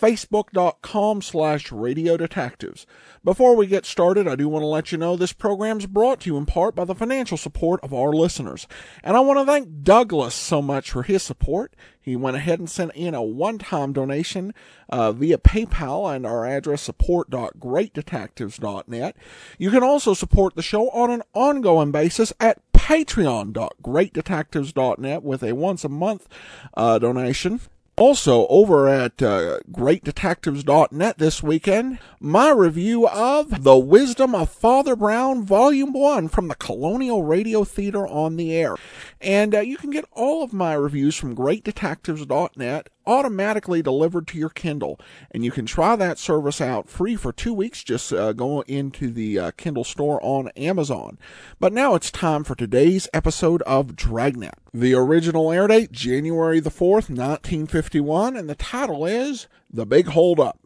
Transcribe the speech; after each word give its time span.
facebook.com 0.00 1.22
slash 1.22 1.70
radio 1.70 2.16
detectives. 2.16 2.86
Before 3.22 3.54
we 3.54 3.66
get 3.66 3.84
started, 3.84 4.26
I 4.26 4.34
do 4.34 4.48
want 4.48 4.62
to 4.62 4.66
let 4.66 4.92
you 4.92 4.98
know 4.98 5.16
this 5.16 5.34
program 5.34 5.78
is 5.78 5.86
brought 5.86 6.20
to 6.20 6.30
you 6.30 6.38
in 6.38 6.46
part 6.46 6.74
by 6.74 6.86
the 6.86 6.94
financial 6.94 7.36
support 7.36 7.80
of 7.82 7.92
our 7.92 8.12
listeners. 8.12 8.66
And 9.04 9.14
I 9.16 9.20
want 9.20 9.38
to 9.40 9.44
thank 9.44 9.82
Douglas 9.82 10.34
so 10.34 10.62
much 10.62 10.90
for 10.90 11.02
his 11.02 11.22
support. 11.22 11.76
He 12.00 12.16
went 12.16 12.36
ahead 12.36 12.58
and 12.58 12.70
sent 12.70 12.92
in 12.94 13.14
a 13.14 13.22
one-time 13.22 13.92
donation 13.92 14.54
uh, 14.88 15.12
via 15.12 15.36
PayPal 15.36 16.16
and 16.16 16.24
our 16.24 16.46
address 16.46 16.80
support.greatdetectives.net. 16.80 19.16
You 19.58 19.70
can 19.70 19.82
also 19.82 20.14
support 20.14 20.56
the 20.56 20.62
show 20.62 20.88
on 20.90 21.10
an 21.10 21.22
ongoing 21.34 21.92
basis 21.92 22.32
at 22.40 22.62
patreon.greatdetectives.net 22.72 25.22
with 25.22 25.42
a 25.42 25.52
once 25.52 25.84
a 25.84 25.90
month 25.90 26.26
uh, 26.74 26.98
donation. 26.98 27.60
Also, 28.00 28.46
over 28.46 28.88
at 28.88 29.22
uh, 29.22 29.58
greatdetectives.net 29.70 31.18
this 31.18 31.42
weekend, 31.42 31.98
my 32.18 32.48
review 32.50 33.06
of 33.06 33.62
The 33.62 33.76
Wisdom 33.76 34.34
of 34.34 34.48
Father 34.48 34.96
Brown, 34.96 35.44
Volume 35.44 35.92
1 35.92 36.28
from 36.28 36.48
the 36.48 36.54
Colonial 36.54 37.22
Radio 37.22 37.62
Theater 37.62 38.06
on 38.06 38.38
the 38.38 38.54
Air. 38.54 38.76
And 39.20 39.54
uh, 39.54 39.60
you 39.60 39.76
can 39.76 39.90
get 39.90 40.06
all 40.12 40.42
of 40.42 40.54
my 40.54 40.72
reviews 40.72 41.14
from 41.14 41.36
greatdetectives.net 41.36 42.88
automatically 43.10 43.82
delivered 43.82 44.28
to 44.28 44.38
your 44.38 44.50
Kindle. 44.50 45.00
And 45.32 45.44
you 45.44 45.50
can 45.50 45.66
try 45.66 45.96
that 45.96 46.18
service 46.18 46.60
out 46.60 46.88
free 46.88 47.16
for 47.16 47.32
two 47.32 47.52
weeks. 47.52 47.82
Just 47.82 48.12
uh, 48.12 48.32
go 48.32 48.60
into 48.62 49.10
the 49.10 49.38
uh, 49.38 49.50
Kindle 49.56 49.82
store 49.82 50.20
on 50.22 50.48
Amazon. 50.56 51.18
But 51.58 51.72
now 51.72 51.96
it's 51.96 52.12
time 52.12 52.44
for 52.44 52.54
today's 52.54 53.08
episode 53.12 53.62
of 53.62 53.96
Dragnet. 53.96 54.54
The 54.72 54.94
original 54.94 55.50
air 55.50 55.66
date, 55.66 55.90
January 55.90 56.60
the 56.60 56.70
4th, 56.70 57.10
1951, 57.10 58.36
and 58.36 58.48
the 58.48 58.54
title 58.54 59.04
is 59.04 59.48
The 59.68 59.84
Big 59.84 60.06
Hold 60.06 60.38
Up. 60.38 60.60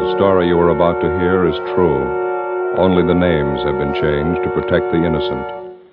The 0.00 0.16
story 0.16 0.48
you 0.48 0.58
are 0.58 0.70
about 0.70 1.00
to 1.00 1.08
hear 1.20 1.46
is 1.46 1.56
true. 1.74 2.29
Only 2.78 3.02
the 3.02 3.14
names 3.14 3.62
have 3.64 3.78
been 3.78 3.94
changed 3.94 4.42
to 4.42 4.50
protect 4.54 4.92
the 4.92 5.04
innocent. 5.04 5.46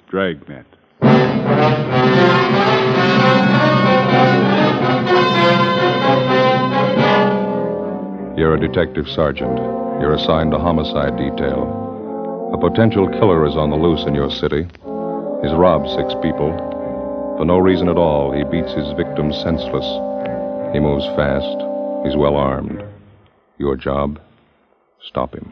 Dragnet. 0.09 0.65
You're 8.37 8.53
a 8.53 8.59
detective 8.59 9.07
sergeant. 9.07 9.57
You're 9.99 10.13
assigned 10.13 10.51
to 10.51 10.59
homicide 10.59 11.17
detail. 11.17 11.87
A 12.53 12.57
potential 12.57 13.09
killer 13.09 13.45
is 13.47 13.55
on 13.55 13.71
the 13.71 13.75
loose 13.75 14.05
in 14.05 14.13
your 14.13 14.29
city. 14.29 14.63
He's 15.41 15.57
robbed 15.57 15.89
six 15.89 16.13
people. 16.21 16.55
For 17.37 17.45
no 17.45 17.57
reason 17.57 17.89
at 17.89 17.97
all, 17.97 18.31
he 18.31 18.43
beats 18.43 18.71
his 18.73 18.91
victims 18.93 19.35
senseless. 19.41 19.85
He 20.73 20.79
moves 20.79 21.05
fast. 21.17 21.57
He's 22.05 22.15
well 22.15 22.35
armed. 22.35 22.83
Your 23.57 23.75
job? 23.75 24.21
Stop 25.01 25.33
him. 25.33 25.51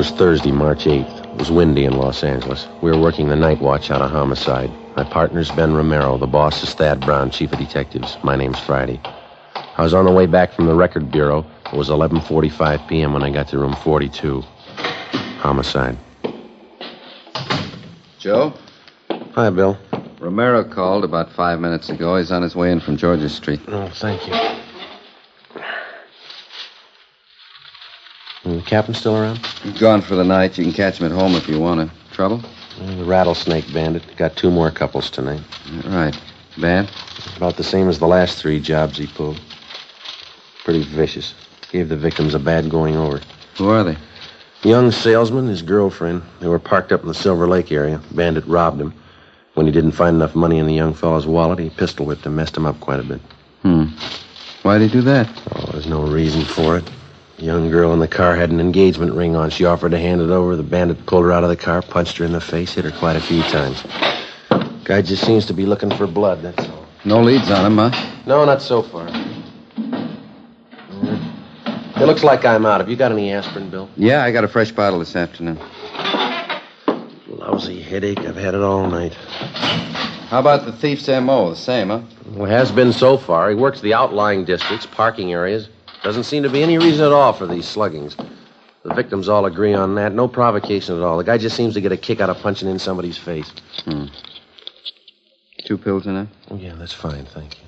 Was 0.00 0.10
Thursday, 0.12 0.50
March 0.50 0.86
8th. 0.86 1.24
It 1.26 1.38
was 1.38 1.50
windy 1.50 1.84
in 1.84 1.92
Los 1.92 2.24
Angeles. 2.24 2.66
We 2.80 2.90
were 2.90 2.98
working 2.98 3.28
the 3.28 3.36
night 3.36 3.60
watch 3.60 3.90
out 3.90 4.00
of 4.00 4.10
homicide. 4.10 4.70
My 4.96 5.04
partner's 5.04 5.50
Ben 5.50 5.74
Romero. 5.74 6.16
The 6.16 6.26
boss 6.26 6.62
is 6.62 6.72
Thad 6.72 7.00
Brown, 7.00 7.30
chief 7.30 7.52
of 7.52 7.58
detectives. 7.58 8.16
My 8.22 8.34
name's 8.34 8.58
Friday. 8.58 8.98
I 9.54 9.82
was 9.82 9.92
on 9.92 10.06
the 10.06 10.10
way 10.10 10.24
back 10.24 10.54
from 10.54 10.64
the 10.64 10.74
record 10.74 11.10
bureau. 11.10 11.44
It 11.66 11.76
was 11.76 11.90
11:45 11.90 12.88
p.m. 12.88 13.12
when 13.12 13.22
I 13.22 13.28
got 13.28 13.48
to 13.48 13.58
room 13.58 13.76
42. 13.76 14.40
Homicide. 15.40 15.98
Joe? 18.18 18.54
Hi, 19.34 19.50
Bill. 19.50 19.76
Romero 20.18 20.64
called 20.64 21.04
about 21.04 21.30
five 21.30 21.60
minutes 21.60 21.90
ago. 21.90 22.16
He's 22.16 22.32
on 22.32 22.40
his 22.40 22.56
way 22.56 22.72
in 22.72 22.80
from 22.80 22.96
Georgia 22.96 23.28
Street. 23.28 23.60
Oh, 23.68 23.90
thank 23.90 24.26
you. 24.26 24.59
The 28.60 28.66
captain 28.66 28.92
still 28.92 29.16
around? 29.16 29.38
He's 29.62 29.80
gone 29.80 30.02
for 30.02 30.16
the 30.16 30.24
night. 30.24 30.58
You 30.58 30.64
can 30.64 30.74
catch 30.74 31.00
him 31.00 31.06
at 31.06 31.12
home 31.12 31.34
if 31.34 31.48
you 31.48 31.58
want 31.58 31.80
to. 31.80 32.14
Trouble? 32.14 32.42
The 32.78 33.04
rattlesnake 33.04 33.72
bandit. 33.72 34.02
Got 34.18 34.36
two 34.36 34.50
more 34.50 34.70
couples 34.70 35.08
tonight. 35.08 35.40
Right. 35.86 36.14
Bad? 36.58 36.90
About 37.38 37.56
the 37.56 37.64
same 37.64 37.88
as 37.88 37.98
the 37.98 38.06
last 38.06 38.38
three 38.38 38.60
jobs 38.60 38.98
he 38.98 39.06
pulled. 39.06 39.40
Pretty 40.62 40.82
vicious. 40.82 41.32
Gave 41.72 41.88
the 41.88 41.96
victims 41.96 42.34
a 42.34 42.38
bad 42.38 42.68
going 42.68 42.96
over. 42.96 43.22
Who 43.56 43.70
are 43.70 43.82
they? 43.82 43.96
Young 44.62 44.90
salesman, 44.90 45.46
his 45.46 45.62
girlfriend. 45.62 46.20
They 46.40 46.48
were 46.48 46.58
parked 46.58 46.92
up 46.92 47.00
in 47.00 47.08
the 47.08 47.14
Silver 47.14 47.48
Lake 47.48 47.72
area. 47.72 47.98
Bandit 48.10 48.46
robbed 48.46 48.78
him. 48.78 48.92
When 49.54 49.64
he 49.64 49.72
didn't 49.72 49.92
find 49.92 50.16
enough 50.16 50.34
money 50.34 50.58
in 50.58 50.66
the 50.66 50.74
young 50.74 50.92
fellow's 50.92 51.26
wallet, 51.26 51.60
he 51.60 51.70
pistol 51.70 52.04
whipped 52.04 52.26
him, 52.26 52.36
messed 52.36 52.58
him 52.58 52.66
up 52.66 52.78
quite 52.80 53.00
a 53.00 53.04
bit. 53.04 53.22
Hmm. 53.62 53.86
Why'd 54.62 54.82
he 54.82 54.88
do 54.88 55.00
that? 55.00 55.30
Oh, 55.54 55.72
there's 55.72 55.86
no 55.86 56.02
reason 56.02 56.44
for 56.44 56.76
it. 56.76 56.84
Young 57.40 57.70
girl 57.70 57.94
in 57.94 58.00
the 58.00 58.08
car 58.08 58.36
had 58.36 58.50
an 58.50 58.60
engagement 58.60 59.14
ring 59.14 59.34
on. 59.34 59.48
She 59.48 59.64
offered 59.64 59.92
to 59.92 59.98
hand 59.98 60.20
it 60.20 60.28
over. 60.28 60.56
The 60.56 60.62
bandit 60.62 61.06
pulled 61.06 61.24
her 61.24 61.32
out 61.32 61.42
of 61.42 61.48
the 61.48 61.56
car, 61.56 61.80
punched 61.80 62.18
her 62.18 62.24
in 62.26 62.32
the 62.32 62.40
face, 62.40 62.74
hit 62.74 62.84
her 62.84 62.90
quite 62.90 63.16
a 63.16 63.20
few 63.20 63.42
times. 63.44 63.82
Guy 64.84 65.00
just 65.00 65.24
seems 65.24 65.46
to 65.46 65.54
be 65.54 65.64
looking 65.64 65.90
for 65.90 66.06
blood, 66.06 66.42
that's 66.42 66.68
all. 66.68 66.86
No 67.06 67.22
leads 67.22 67.50
on 67.50 67.64
him, 67.64 67.78
huh? 67.78 68.12
No, 68.26 68.44
not 68.44 68.60
so 68.60 68.82
far. 68.82 69.08
It 71.96 72.06
looks 72.06 72.22
like 72.22 72.44
I'm 72.44 72.66
out. 72.66 72.80
Have 72.80 72.90
you 72.90 72.96
got 72.96 73.10
any 73.10 73.32
aspirin, 73.32 73.70
Bill? 73.70 73.88
Yeah, 73.96 74.22
I 74.22 74.32
got 74.32 74.44
a 74.44 74.48
fresh 74.48 74.70
bottle 74.72 74.98
this 74.98 75.16
afternoon. 75.16 75.58
Lousy 77.26 77.80
headache. 77.80 78.18
I've 78.20 78.36
had 78.36 78.54
it 78.54 78.60
all 78.60 78.86
night. 78.86 79.14
How 79.14 80.40
about 80.40 80.66
the 80.66 80.72
thief's 80.72 81.08
M.O.? 81.08 81.50
The 81.50 81.56
same, 81.56 81.88
huh? 81.88 82.02
Well, 82.32 82.50
it 82.50 82.52
has 82.52 82.70
been 82.70 82.92
so 82.92 83.16
far. 83.16 83.48
He 83.48 83.56
works 83.56 83.80
the 83.80 83.94
outlying 83.94 84.44
districts, 84.44 84.86
parking 84.86 85.32
areas. 85.32 85.68
Doesn't 86.02 86.24
seem 86.24 86.42
to 86.44 86.50
be 86.50 86.62
any 86.62 86.78
reason 86.78 87.04
at 87.04 87.12
all 87.12 87.32
for 87.32 87.46
these 87.46 87.66
sluggings. 87.66 88.16
The 88.82 88.94
victims 88.94 89.28
all 89.28 89.44
agree 89.44 89.74
on 89.74 89.94
that. 89.96 90.14
No 90.14 90.26
provocation 90.26 90.96
at 90.96 91.02
all. 91.02 91.18
The 91.18 91.24
guy 91.24 91.36
just 91.36 91.56
seems 91.56 91.74
to 91.74 91.80
get 91.80 91.92
a 91.92 91.96
kick 91.96 92.20
out 92.20 92.30
of 92.30 92.38
punching 92.38 92.68
in 92.68 92.78
somebody's 92.78 93.18
face. 93.18 93.50
Hmm. 93.84 94.06
Two 95.64 95.76
pills 95.76 96.06
in 96.06 96.16
it? 96.16 96.28
Oh, 96.50 96.56
yeah, 96.56 96.74
that's 96.74 96.94
fine. 96.94 97.26
Thank 97.26 97.58
you. 97.60 97.66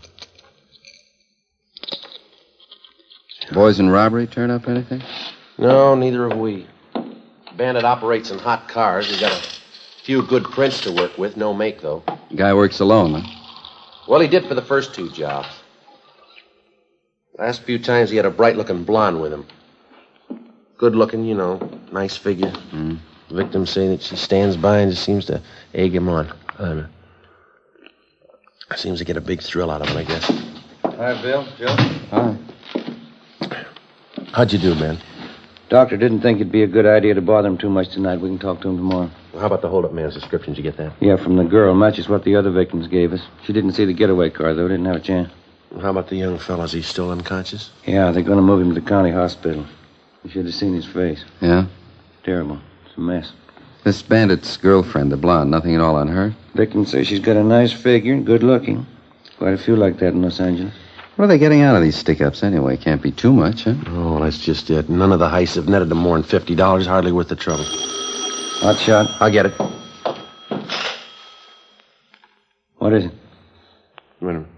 Boys 3.52 3.78
in 3.78 3.90
robbery 3.90 4.26
turn 4.26 4.50
up 4.50 4.66
anything? 4.66 5.02
No, 5.58 5.94
neither 5.94 6.30
have 6.30 6.38
we. 6.38 6.66
Bandit 7.56 7.84
operates 7.84 8.30
in 8.30 8.38
hot 8.38 8.66
cars. 8.66 9.10
He's 9.10 9.20
got 9.20 9.32
a 9.32 9.42
few 10.04 10.22
good 10.22 10.44
prints 10.44 10.80
to 10.82 10.92
work 10.92 11.18
with. 11.18 11.36
No 11.36 11.52
make, 11.52 11.82
though. 11.82 12.02
Guy 12.34 12.54
works 12.54 12.80
alone, 12.80 13.20
huh? 13.20 13.28
Well, 14.08 14.20
he 14.20 14.28
did 14.28 14.46
for 14.46 14.54
the 14.54 14.62
first 14.62 14.94
two 14.94 15.10
jobs. 15.10 15.48
Last 17.42 17.64
few 17.64 17.80
times 17.80 18.08
he 18.08 18.16
had 18.16 18.24
a 18.24 18.30
bright 18.30 18.56
looking 18.56 18.84
blonde 18.84 19.20
with 19.20 19.32
him. 19.32 19.44
Good 20.78 20.94
looking, 20.94 21.24
you 21.24 21.34
know, 21.34 21.58
nice 21.90 22.16
figure. 22.16 22.52
Mm. 22.70 23.00
Victims 23.32 23.68
say 23.70 23.88
that 23.88 24.00
she 24.00 24.14
stands 24.14 24.56
by 24.56 24.78
and 24.78 24.92
just 24.92 25.02
seems 25.02 25.26
to 25.26 25.42
egg 25.74 25.92
him 25.92 26.08
on. 26.08 26.32
Seems 28.76 29.00
to 29.00 29.04
get 29.04 29.16
a 29.16 29.20
big 29.20 29.42
thrill 29.42 29.72
out 29.72 29.80
of 29.82 29.88
it, 29.88 29.96
I 29.96 30.04
guess. 30.04 30.30
Hi, 30.84 31.20
Bill. 31.20 31.44
Joe? 31.58 31.74
Hi. 32.12 32.36
How'd 34.32 34.52
you 34.52 34.60
do, 34.60 34.76
man? 34.76 34.98
Doctor 35.68 35.96
didn't 35.96 36.20
think 36.20 36.38
it'd 36.38 36.52
be 36.52 36.62
a 36.62 36.68
good 36.68 36.86
idea 36.86 37.14
to 37.14 37.20
bother 37.20 37.48
him 37.48 37.58
too 37.58 37.70
much 37.70 37.88
tonight. 37.88 38.20
We 38.20 38.28
can 38.28 38.38
talk 38.38 38.60
to 38.60 38.68
him 38.68 38.76
tomorrow. 38.76 39.10
Well, 39.32 39.40
how 39.40 39.48
about 39.48 39.62
the 39.62 39.68
holdup 39.68 39.92
man's 39.92 40.14
description? 40.14 40.54
Did 40.54 40.64
you 40.64 40.70
get 40.70 40.78
that? 40.78 40.92
Yeah, 41.00 41.16
from 41.16 41.34
the 41.34 41.44
girl. 41.44 41.74
Matches 41.74 42.08
what 42.08 42.22
the 42.22 42.36
other 42.36 42.52
victims 42.52 42.86
gave 42.86 43.12
us. 43.12 43.20
She 43.44 43.52
didn't 43.52 43.72
see 43.72 43.84
the 43.84 43.92
getaway 43.92 44.30
car, 44.30 44.54
though. 44.54 44.68
Didn't 44.68 44.86
have 44.86 44.94
a 44.94 45.00
chance. 45.00 45.32
How 45.80 45.90
about 45.90 46.08
the 46.08 46.16
young 46.16 46.38
fellow? 46.38 46.64
Is 46.64 46.72
he 46.72 46.82
still 46.82 47.10
unconscious? 47.10 47.70
Yeah, 47.86 48.10
they're 48.10 48.22
going 48.22 48.36
to 48.36 48.42
move 48.42 48.60
him 48.60 48.74
to 48.74 48.80
the 48.80 48.86
county 48.86 49.10
hospital. 49.10 49.64
You 50.22 50.30
should 50.30 50.44
have 50.44 50.54
seen 50.54 50.74
his 50.74 50.84
face. 50.84 51.24
Yeah? 51.40 51.66
Terrible. 52.24 52.60
It's 52.86 52.96
a 52.96 53.00
mess. 53.00 53.32
This 53.84 54.02
bandit's 54.02 54.56
girlfriend, 54.56 55.10
the 55.10 55.16
blonde, 55.16 55.50
nothing 55.50 55.74
at 55.74 55.80
all 55.80 55.96
on 55.96 56.08
her? 56.08 56.34
Victim 56.54 56.84
says 56.86 57.06
she's 57.08 57.20
got 57.20 57.36
a 57.36 57.42
nice 57.42 57.72
figure 57.72 58.12
and 58.12 58.24
good 58.24 58.42
looking. 58.42 58.86
Quite 59.38 59.54
a 59.54 59.58
few 59.58 59.74
like 59.74 59.98
that 59.98 60.08
in 60.08 60.22
Los 60.22 60.38
Angeles. 60.38 60.74
What 61.16 61.24
are 61.24 61.28
they 61.28 61.38
getting 61.38 61.62
out 61.62 61.74
of 61.74 61.82
these 61.82 61.96
stick 61.96 62.20
ups 62.20 62.42
anyway? 62.42 62.76
Can't 62.76 63.02
be 63.02 63.10
too 63.10 63.32
much, 63.32 63.64
huh? 63.64 63.74
Oh, 63.88 64.22
that's 64.22 64.38
just 64.38 64.70
it. 64.70 64.88
None 64.88 65.10
of 65.10 65.18
the 65.18 65.28
heists 65.28 65.56
have 65.56 65.68
netted 65.68 65.88
them 65.88 65.98
more 65.98 66.20
than 66.20 66.28
$50. 66.28 66.86
Hardly 66.86 67.12
worth 67.12 67.28
the 67.28 67.36
trouble. 67.36 67.64
Hot 67.64 68.78
shot. 68.78 69.10
I'll 69.20 69.32
get 69.32 69.46
it. 69.46 69.52
What 72.78 72.92
is 72.92 73.06
it? 73.06 73.12
Wait 74.20 74.30
a 74.30 74.34
minute. 74.34 74.48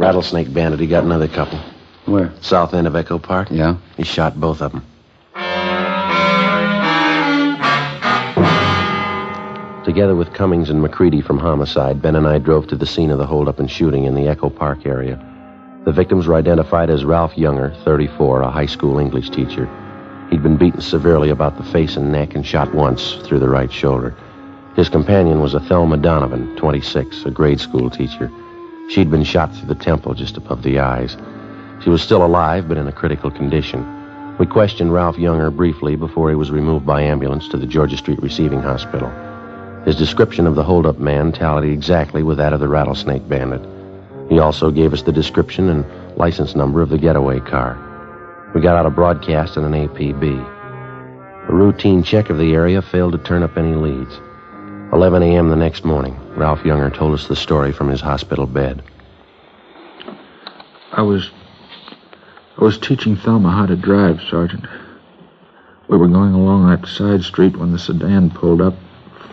Rattlesnake 0.00 0.50
Bandit, 0.54 0.80
he 0.80 0.86
got 0.86 1.04
another 1.04 1.28
couple. 1.28 1.58
Where? 2.06 2.32
South 2.40 2.72
end 2.72 2.86
of 2.86 2.96
Echo 2.96 3.18
Park. 3.18 3.48
Yeah? 3.50 3.76
He 3.98 4.02
shot 4.02 4.40
both 4.40 4.62
of 4.62 4.72
them. 4.72 4.82
Together 9.84 10.16
with 10.16 10.32
Cummings 10.32 10.70
and 10.70 10.80
McCready 10.80 11.20
from 11.20 11.38
Homicide, 11.38 12.00
Ben 12.00 12.16
and 12.16 12.26
I 12.26 12.38
drove 12.38 12.66
to 12.68 12.76
the 12.76 12.86
scene 12.86 13.10
of 13.10 13.18
the 13.18 13.26
holdup 13.26 13.58
and 13.58 13.70
shooting 13.70 14.04
in 14.04 14.14
the 14.14 14.26
Echo 14.26 14.48
Park 14.48 14.86
area. 14.86 15.22
The 15.84 15.92
victims 15.92 16.26
were 16.26 16.34
identified 16.34 16.88
as 16.88 17.04
Ralph 17.04 17.36
Younger, 17.36 17.74
34, 17.84 18.40
a 18.40 18.50
high 18.50 18.66
school 18.66 18.98
English 18.98 19.28
teacher. 19.28 19.68
He'd 20.30 20.42
been 20.42 20.56
beaten 20.56 20.80
severely 20.80 21.28
about 21.28 21.58
the 21.58 21.64
face 21.64 21.98
and 21.98 22.10
neck 22.10 22.34
and 22.34 22.46
shot 22.46 22.74
once 22.74 23.16
through 23.24 23.40
the 23.40 23.50
right 23.50 23.70
shoulder. 23.70 24.16
His 24.76 24.88
companion 24.88 25.40
was 25.40 25.52
a 25.52 25.60
Thelma 25.60 25.98
Donovan, 25.98 26.56
26, 26.56 27.26
a 27.26 27.30
grade 27.30 27.60
school 27.60 27.90
teacher. 27.90 28.30
She'd 28.90 29.08
been 29.08 29.22
shot 29.22 29.54
through 29.54 29.68
the 29.68 29.76
temple 29.76 30.14
just 30.14 30.36
above 30.36 30.64
the 30.64 30.80
eyes. 30.80 31.16
She 31.84 31.90
was 31.90 32.02
still 32.02 32.24
alive, 32.24 32.66
but 32.66 32.76
in 32.76 32.88
a 32.88 32.92
critical 32.92 33.30
condition. 33.30 33.86
We 34.36 34.46
questioned 34.46 34.92
Ralph 34.92 35.16
Younger 35.16 35.52
briefly 35.52 35.94
before 35.94 36.28
he 36.28 36.34
was 36.34 36.50
removed 36.50 36.84
by 36.84 37.02
ambulance 37.02 37.46
to 37.48 37.56
the 37.56 37.68
Georgia 37.68 37.96
Street 37.96 38.20
Receiving 38.20 38.60
Hospital. 38.60 39.08
His 39.84 39.94
description 39.94 40.44
of 40.44 40.56
the 40.56 40.64
holdup 40.64 40.98
man 40.98 41.30
tallied 41.30 41.72
exactly 41.72 42.24
with 42.24 42.38
that 42.38 42.52
of 42.52 42.58
the 42.58 42.66
rattlesnake 42.66 43.28
bandit. 43.28 43.64
He 44.28 44.40
also 44.40 44.72
gave 44.72 44.92
us 44.92 45.02
the 45.02 45.12
description 45.12 45.68
and 45.68 45.84
license 46.16 46.56
number 46.56 46.82
of 46.82 46.88
the 46.88 46.98
getaway 46.98 47.38
car. 47.38 47.78
We 48.56 48.60
got 48.60 48.76
out 48.76 48.86
a 48.86 48.90
broadcast 48.90 49.56
and 49.56 49.72
an 49.72 49.86
APB. 49.86 51.48
A 51.48 51.52
routine 51.52 52.02
check 52.02 52.28
of 52.28 52.38
the 52.38 52.54
area 52.54 52.82
failed 52.82 53.12
to 53.12 53.18
turn 53.18 53.44
up 53.44 53.56
any 53.56 53.76
leads. 53.76 54.20
11 54.92 55.22
a.m. 55.22 55.48
the 55.48 55.56
next 55.56 55.84
morning, 55.84 56.18
Ralph 56.36 56.64
Younger 56.64 56.90
told 56.90 57.14
us 57.14 57.28
the 57.28 57.36
story 57.36 57.72
from 57.72 57.88
his 57.88 58.00
hospital 58.00 58.46
bed. 58.46 58.82
I 60.92 61.02
was. 61.02 61.30
I 62.58 62.64
was 62.64 62.76
teaching 62.76 63.16
Thelma 63.16 63.52
how 63.52 63.66
to 63.66 63.76
drive, 63.76 64.20
Sergeant. 64.28 64.66
We 65.88 65.96
were 65.96 66.08
going 66.08 66.34
along 66.34 66.68
that 66.68 66.88
side 66.88 67.22
street 67.22 67.56
when 67.56 67.72
the 67.72 67.78
sedan 67.78 68.30
pulled 68.30 68.60
up, 68.60 68.74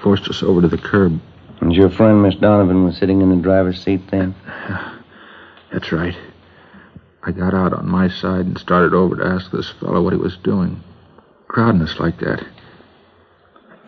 forced 0.01 0.29
us 0.29 0.43
over 0.43 0.61
to 0.61 0.67
the 0.67 0.77
curb. 0.77 1.19
And 1.59 1.73
your 1.73 1.89
friend, 1.89 2.21
Miss 2.21 2.35
Donovan, 2.35 2.85
was 2.85 2.97
sitting 2.97 3.21
in 3.21 3.29
the 3.29 3.41
driver's 3.41 3.83
seat 3.83 4.01
then? 4.11 4.35
That's 5.73 5.91
right. 5.91 6.15
I 7.23 7.31
got 7.31 7.53
out 7.53 7.73
on 7.73 7.89
my 7.89 8.07
side 8.07 8.45
and 8.45 8.57
started 8.57 8.93
over 8.93 9.15
to 9.15 9.25
ask 9.25 9.51
this 9.51 9.71
fellow 9.71 10.01
what 10.03 10.13
he 10.13 10.19
was 10.19 10.37
doing, 10.37 10.81
crowding 11.47 11.81
us 11.81 11.99
like 11.99 12.19
that. 12.19 12.45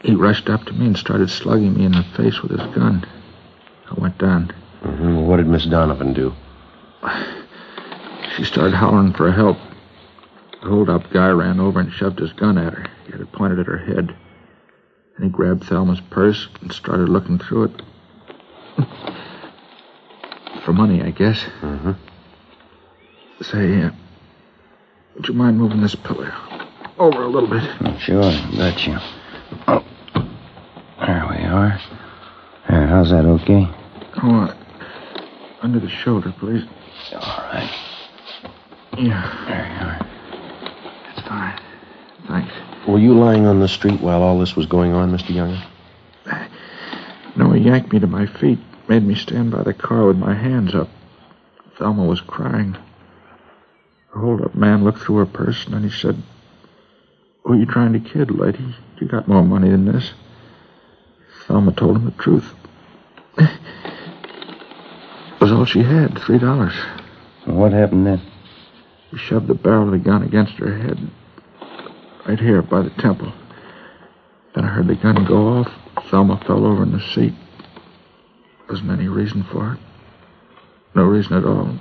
He 0.04 0.16
rushed 0.16 0.50
up 0.50 0.64
to 0.66 0.74
me 0.74 0.88
and 0.88 0.98
started 0.98 1.30
slugging 1.30 1.76
me 1.76 1.86
in 1.86 1.92
the 1.92 2.06
face 2.16 2.42
with 2.42 2.52
his 2.52 2.76
gun. 2.76 3.06
I 3.90 4.00
went 4.00 4.18
down. 4.18 4.54
Mm-hmm. 4.84 5.28
What 5.28 5.38
did 5.38 5.48
Miss 5.48 5.66
Donovan 5.66 6.14
do? 6.14 6.34
She 8.38 8.46
started 8.46 8.74
hollering 8.74 9.14
for 9.14 9.32
help. 9.32 9.58
The 10.62 10.70
hold-up 10.70 11.12
guy 11.12 11.30
ran 11.30 11.60
over 11.60 11.80
and 11.80 11.92
shoved 11.92 12.20
his 12.20 12.32
gun 12.34 12.58
at 12.58 12.74
her. 12.74 12.86
He 13.06 13.12
had 13.12 13.22
it 13.22 13.32
pointed 13.32 13.60
at 13.60 13.66
her 13.66 13.78
head. 13.78 14.16
And 15.16 15.26
he 15.26 15.30
grabbed 15.30 15.64
Thelma's 15.66 16.02
purse 16.10 16.48
and 16.62 16.72
started 16.72 17.10
looking 17.10 17.40
through 17.40 17.66
it. 17.66 17.82
for 20.64 20.74
money, 20.74 21.02
I 21.02 21.12
guess. 21.12 21.44
Mm-hmm. 21.62 21.92
Say, 23.42 23.84
uh, 23.84 23.92
would 25.16 25.28
you 25.28 25.34
mind 25.34 25.58
moving 25.58 25.82
this 25.82 25.96
pillow 25.96 26.32
over 26.98 27.24
a 27.24 27.28
little 27.28 27.50
bit? 27.50 27.64
Sure, 28.00 28.22
bet 28.56 28.86
you. 28.86 28.98
Oh, 29.68 29.84
there 31.00 31.26
we 31.30 31.44
are. 31.44 31.82
There, 32.70 32.88
how's 33.00 33.12
that, 33.12 33.24
okay? 33.24 33.66
Oh, 34.22 34.42
uh, 34.42 34.56
under 35.62 35.80
the 35.80 35.90
shoulder, 35.90 36.34
please. 36.38 36.64
All 37.14 37.22
right. 37.22 37.72
Yeah, 38.98 39.46
There 39.48 39.68
you 39.72 39.86
are. 39.88 41.06
that's 41.06 41.26
fine. 41.26 41.62
Thanks. 42.28 42.54
Were 42.90 43.00
you 43.00 43.14
lying 43.18 43.46
on 43.46 43.62
the 43.62 43.70
street 43.70 44.02
while 44.02 44.22
all 44.22 44.38
this 44.38 44.58
was 44.58 44.66
going 44.66 44.92
on, 44.92 45.12
Mr. 45.18 45.34
Younger? 45.34 45.64
No, 47.38 47.52
he 47.54 47.62
yanked 47.62 47.94
me 47.94 48.00
to 48.00 48.08
my 48.08 48.26
feet, 48.26 48.60
made 48.90 49.04
me 49.04 49.16
stand 49.16 49.52
by 49.52 49.64
the 49.64 49.74
car 49.74 50.06
with 50.06 50.18
my 50.18 50.34
hands 50.34 50.76
up. 50.76 50.90
Thelma 51.78 52.04
was 52.04 52.20
crying. 52.20 52.74
The 54.14 54.20
hold-up 54.20 54.56
man 54.56 54.84
looked 54.84 55.00
through 55.00 55.18
her 55.18 55.26
purse 55.26 55.64
and 55.64 55.74
then 55.74 55.84
he 55.84 55.90
said, 55.90 56.22
Who 57.44 57.54
are 57.54 57.56
you 57.56 57.66
trying 57.66 57.94
to 57.94 58.00
kid, 58.02 58.30
lady? 58.32 58.76
You 59.00 59.08
got 59.08 59.30
more 59.30 59.44
money 59.44 59.70
than 59.70 59.86
this. 59.86 60.12
Thelma 61.48 61.72
told 61.72 61.96
him 61.96 62.04
the 62.06 62.12
truth. 62.12 62.54
Was 65.50 65.58
all 65.58 65.66
she 65.66 65.82
had, 65.82 66.18
three 66.20 66.38
dollars. 66.38 66.74
What 67.46 67.72
happened 67.72 68.06
then? 68.06 68.22
He 69.10 69.18
shoved 69.18 69.48
the 69.48 69.56
barrel 69.56 69.86
of 69.86 69.92
the 69.92 69.98
gun 69.98 70.22
against 70.22 70.54
her 70.54 70.78
head, 70.78 71.10
right 72.28 72.40
here 72.40 72.62
by 72.62 72.82
the 72.84 72.92
temple. 72.92 73.34
Then 74.54 74.66
I 74.66 74.68
heard 74.68 74.88
the 74.88 74.96
gun 74.96 75.26
go 75.26 75.60
off. 75.60 75.72
Thelma 76.10 76.40
fell 76.46 76.66
over 76.66 76.84
in 76.84 76.92
the 76.92 77.02
seat. 77.14 77.34
Wasn't 78.70 78.92
any 78.92 79.08
reason 79.08 79.44
for 79.52 79.74
it. 79.74 79.80
No 80.96 81.04
reason 81.04 81.34
at 81.34 81.46
all. 81.46 81.80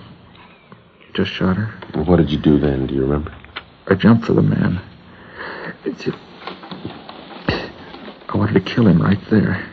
Just 1.14 1.30
shot 1.32 1.56
her. 1.56 2.02
What 2.04 2.16
did 2.16 2.30
you 2.30 2.38
do 2.38 2.58
then? 2.58 2.86
Do 2.86 2.94
you 2.94 3.02
remember? 3.02 3.34
I 3.86 3.94
jumped 3.94 4.24
for 4.24 4.32
the 4.32 4.42
man. 4.42 4.80
I 8.28 8.36
wanted 8.36 8.54
to 8.54 8.60
kill 8.74 8.86
him 8.86 9.02
right 9.02 9.20
there. 9.30 9.66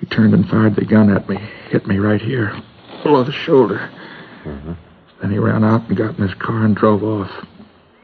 He 0.00 0.06
turned 0.06 0.34
and 0.34 0.48
fired 0.48 0.74
the 0.76 0.84
gun 0.84 1.10
at 1.10 1.28
me, 1.28 1.36
hit 1.70 1.86
me 1.86 1.98
right 1.98 2.20
here, 2.20 2.60
below 3.02 3.24
the 3.24 3.32
shoulder. 3.32 3.90
Then 4.44 5.30
he 5.30 5.38
ran 5.38 5.62
out 5.64 5.88
and 5.88 5.96
got 5.96 6.18
in 6.18 6.26
his 6.26 6.34
car 6.34 6.64
and 6.64 6.74
drove 6.74 7.04
off. 7.04 7.30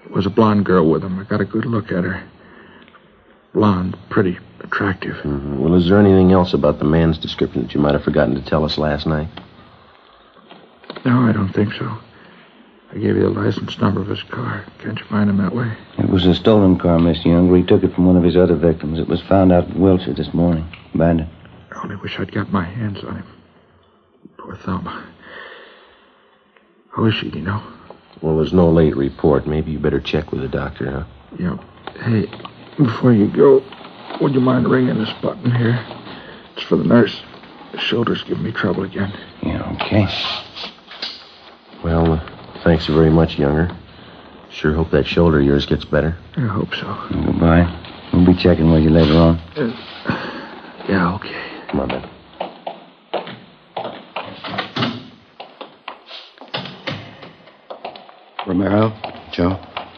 There 0.05 0.15
was 0.15 0.27
a 0.27 0.31
blonde 0.31 0.65
girl 0.65 0.89
with 0.89 1.03
him. 1.03 1.19
I 1.19 1.25
got 1.25 1.41
a 1.41 1.45
good 1.45 1.67
look 1.67 1.91
at 1.91 2.05
her. 2.05 2.23
Blonde, 3.53 3.97
pretty, 4.09 4.39
attractive. 4.61 5.17
Mm-hmm. 5.17 5.59
Well, 5.59 5.75
is 5.75 5.89
there 5.89 5.99
anything 5.99 6.33
else 6.33 6.55
about 6.55 6.79
the 6.79 6.85
man's 6.85 7.19
description 7.19 7.63
that 7.63 7.75
you 7.75 7.81
might 7.81 7.95
have 7.95 8.05
forgotten 8.05 8.35
to 8.35 8.43
tell 8.43 8.65
us 8.65 8.79
last 8.79 9.07
night? 9.07 9.29
No, 11.05 11.21
I 11.21 11.33
don't 11.33 11.53
think 11.53 11.73
so. 11.75 11.99
I 12.91 12.95
gave 12.95 13.17
you 13.17 13.23
the 13.23 13.31
license 13.31 13.79
number 13.79 14.01
of 14.01 14.07
his 14.07 14.23
car. 14.23 14.65
Can't 14.79 14.99
you 14.99 15.05
find 15.07 15.29
him 15.29 15.37
that 15.39 15.55
way? 15.55 15.77
It 15.99 16.09
was 16.09 16.25
a 16.25 16.35
stolen 16.35 16.79
car, 16.79 16.99
Mr. 16.99 17.27
Younger. 17.27 17.57
He 17.57 17.63
took 17.63 17.83
it 17.83 17.95
from 17.95 18.07
one 18.07 18.17
of 18.17 18.23
his 18.23 18.37
other 18.37 18.57
victims. 18.57 18.99
It 18.99 19.09
was 19.09 19.21
found 19.23 19.53
out 19.53 19.69
in 19.69 19.81
Wilshire 19.81 20.15
this 20.15 20.33
morning. 20.33 20.67
Bandit. 20.95 21.29
I 21.73 21.83
only 21.83 21.97
wish 21.97 22.19
I'd 22.19 22.33
got 22.33 22.51
my 22.51 22.65
hands 22.65 23.05
on 23.05 23.17
him. 23.17 23.38
Poor 24.37 24.57
Thelma. 24.57 25.13
How 26.91 27.05
is 27.07 27.15
she, 27.15 27.31
do 27.31 27.39
you 27.39 27.45
know? 27.45 27.63
Well, 28.21 28.37
there's 28.37 28.53
no 28.53 28.69
late 28.71 28.97
report. 28.97 29.47
Maybe 29.47 29.73
you 29.73 29.79
better 29.79 30.01
check 30.01 30.33
with 30.33 30.41
the 30.41 30.49
doctor, 30.49 30.91
huh? 30.91 31.05
Yeah. 31.39 31.57
Hey, 32.03 32.27
before 32.77 33.13
you 33.13 33.29
go, 33.29 33.63
would 34.21 34.35
you 34.35 34.41
mind 34.41 34.69
ringing 34.69 34.99
this 34.99 35.13
button 35.23 35.51
here? 35.55 35.85
It's 36.55 36.63
for 36.65 36.77
the 36.77 36.85
nurse. 36.85 37.23
The 37.73 37.79
shoulder's 37.79 38.23
giving 38.25 38.43
me 38.43 38.53
trouble 38.53 38.83
again. 38.85 39.13
Yeah, 39.43 39.63
okay. 39.75 40.07
Well, 41.85 42.15
uh, 42.15 42.61
thanks 42.65 42.87
very 42.87 43.11
much, 43.11 43.39
Younger. 43.39 43.71
Sure 44.51 44.75
hope 44.75 44.91
that 44.91 45.07
shoulder 45.07 45.39
of 45.41 45.45
yours 45.47 45.67
gets 45.67 45.85
better. 45.85 46.17
I 46.37 46.47
hope 46.47 46.75
so. 46.75 46.87
Goodbye. 47.11 47.85
We'll 48.13 48.27
be 48.27 48.35
checking 48.35 48.73
with 48.73 48.83
you 48.83 48.91
later 48.91 49.15
on. 49.15 49.39
Yeah, 50.89 51.15
okay. 51.17 51.67
Come 51.69 51.81
on, 51.81 51.89
then. 51.89 52.11
Romero? 58.59 58.93
Joe? 59.31 59.51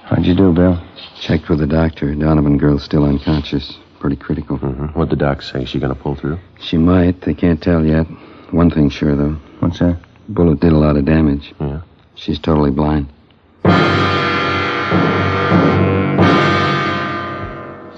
How'd 0.04 0.26
you 0.26 0.34
do, 0.34 0.52
Bill? 0.52 0.78
Checked 1.18 1.48
with 1.48 1.60
the 1.60 1.66
doctor. 1.66 2.14
Donovan 2.14 2.58
girl's 2.58 2.84
still 2.84 3.04
unconscious. 3.04 3.78
Pretty 4.00 4.16
critical. 4.16 4.58
Mm-hmm. 4.58 4.86
What'd 4.88 5.10
the 5.10 5.16
doc 5.16 5.40
say? 5.40 5.64
She 5.64 5.78
gonna 5.78 5.94
pull 5.94 6.14
through? 6.14 6.38
She 6.60 6.76
might. 6.76 7.22
They 7.22 7.32
can't 7.32 7.62
tell 7.62 7.86
yet. 7.86 8.04
One 8.50 8.70
thing's 8.70 8.92
sure, 8.92 9.16
though. 9.16 9.38
What's 9.60 9.78
that? 9.78 9.98
Bullet 10.28 10.60
did 10.60 10.72
a 10.72 10.76
lot 10.76 10.98
of 10.98 11.06
damage. 11.06 11.54
Yeah. 11.58 11.80
She's 12.16 12.38
totally 12.38 12.70
blind. 12.70 13.08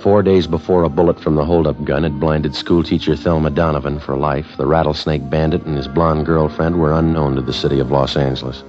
Four 0.00 0.22
days 0.22 0.46
before 0.46 0.84
a 0.84 0.88
bullet 0.88 1.18
from 1.18 1.34
the 1.34 1.44
holdup 1.44 1.82
gun 1.84 2.04
had 2.04 2.20
blinded 2.20 2.54
schoolteacher 2.54 3.16
Thelma 3.16 3.50
Donovan 3.50 3.98
for 3.98 4.16
life, 4.16 4.56
the 4.56 4.66
rattlesnake 4.66 5.28
bandit 5.28 5.64
and 5.64 5.76
his 5.76 5.88
blonde 5.88 6.26
girlfriend 6.26 6.80
were 6.80 6.92
unknown 6.92 7.34
to 7.36 7.42
the 7.42 7.52
city 7.52 7.80
of 7.80 7.90
Los 7.90 8.16
Angeles. 8.16 8.62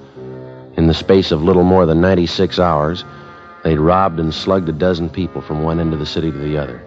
In 0.76 0.88
the 0.88 0.94
space 0.94 1.32
of 1.32 1.44
little 1.44 1.64
more 1.64 1.86
than 1.86 2.02
96 2.02 2.58
hours, 2.58 3.06
they'd 3.64 3.78
robbed 3.78 4.20
and 4.20 4.34
slugged 4.34 4.68
a 4.70 4.74
dozen 4.74 5.10
people 5.10 5.42
from 5.42 5.64
one 5.64 5.80
end 5.80 5.94
of 5.94 6.00
the 6.00 6.06
city 6.06 6.32
to 6.32 6.38
the 6.38 6.58
other. 6.58 6.82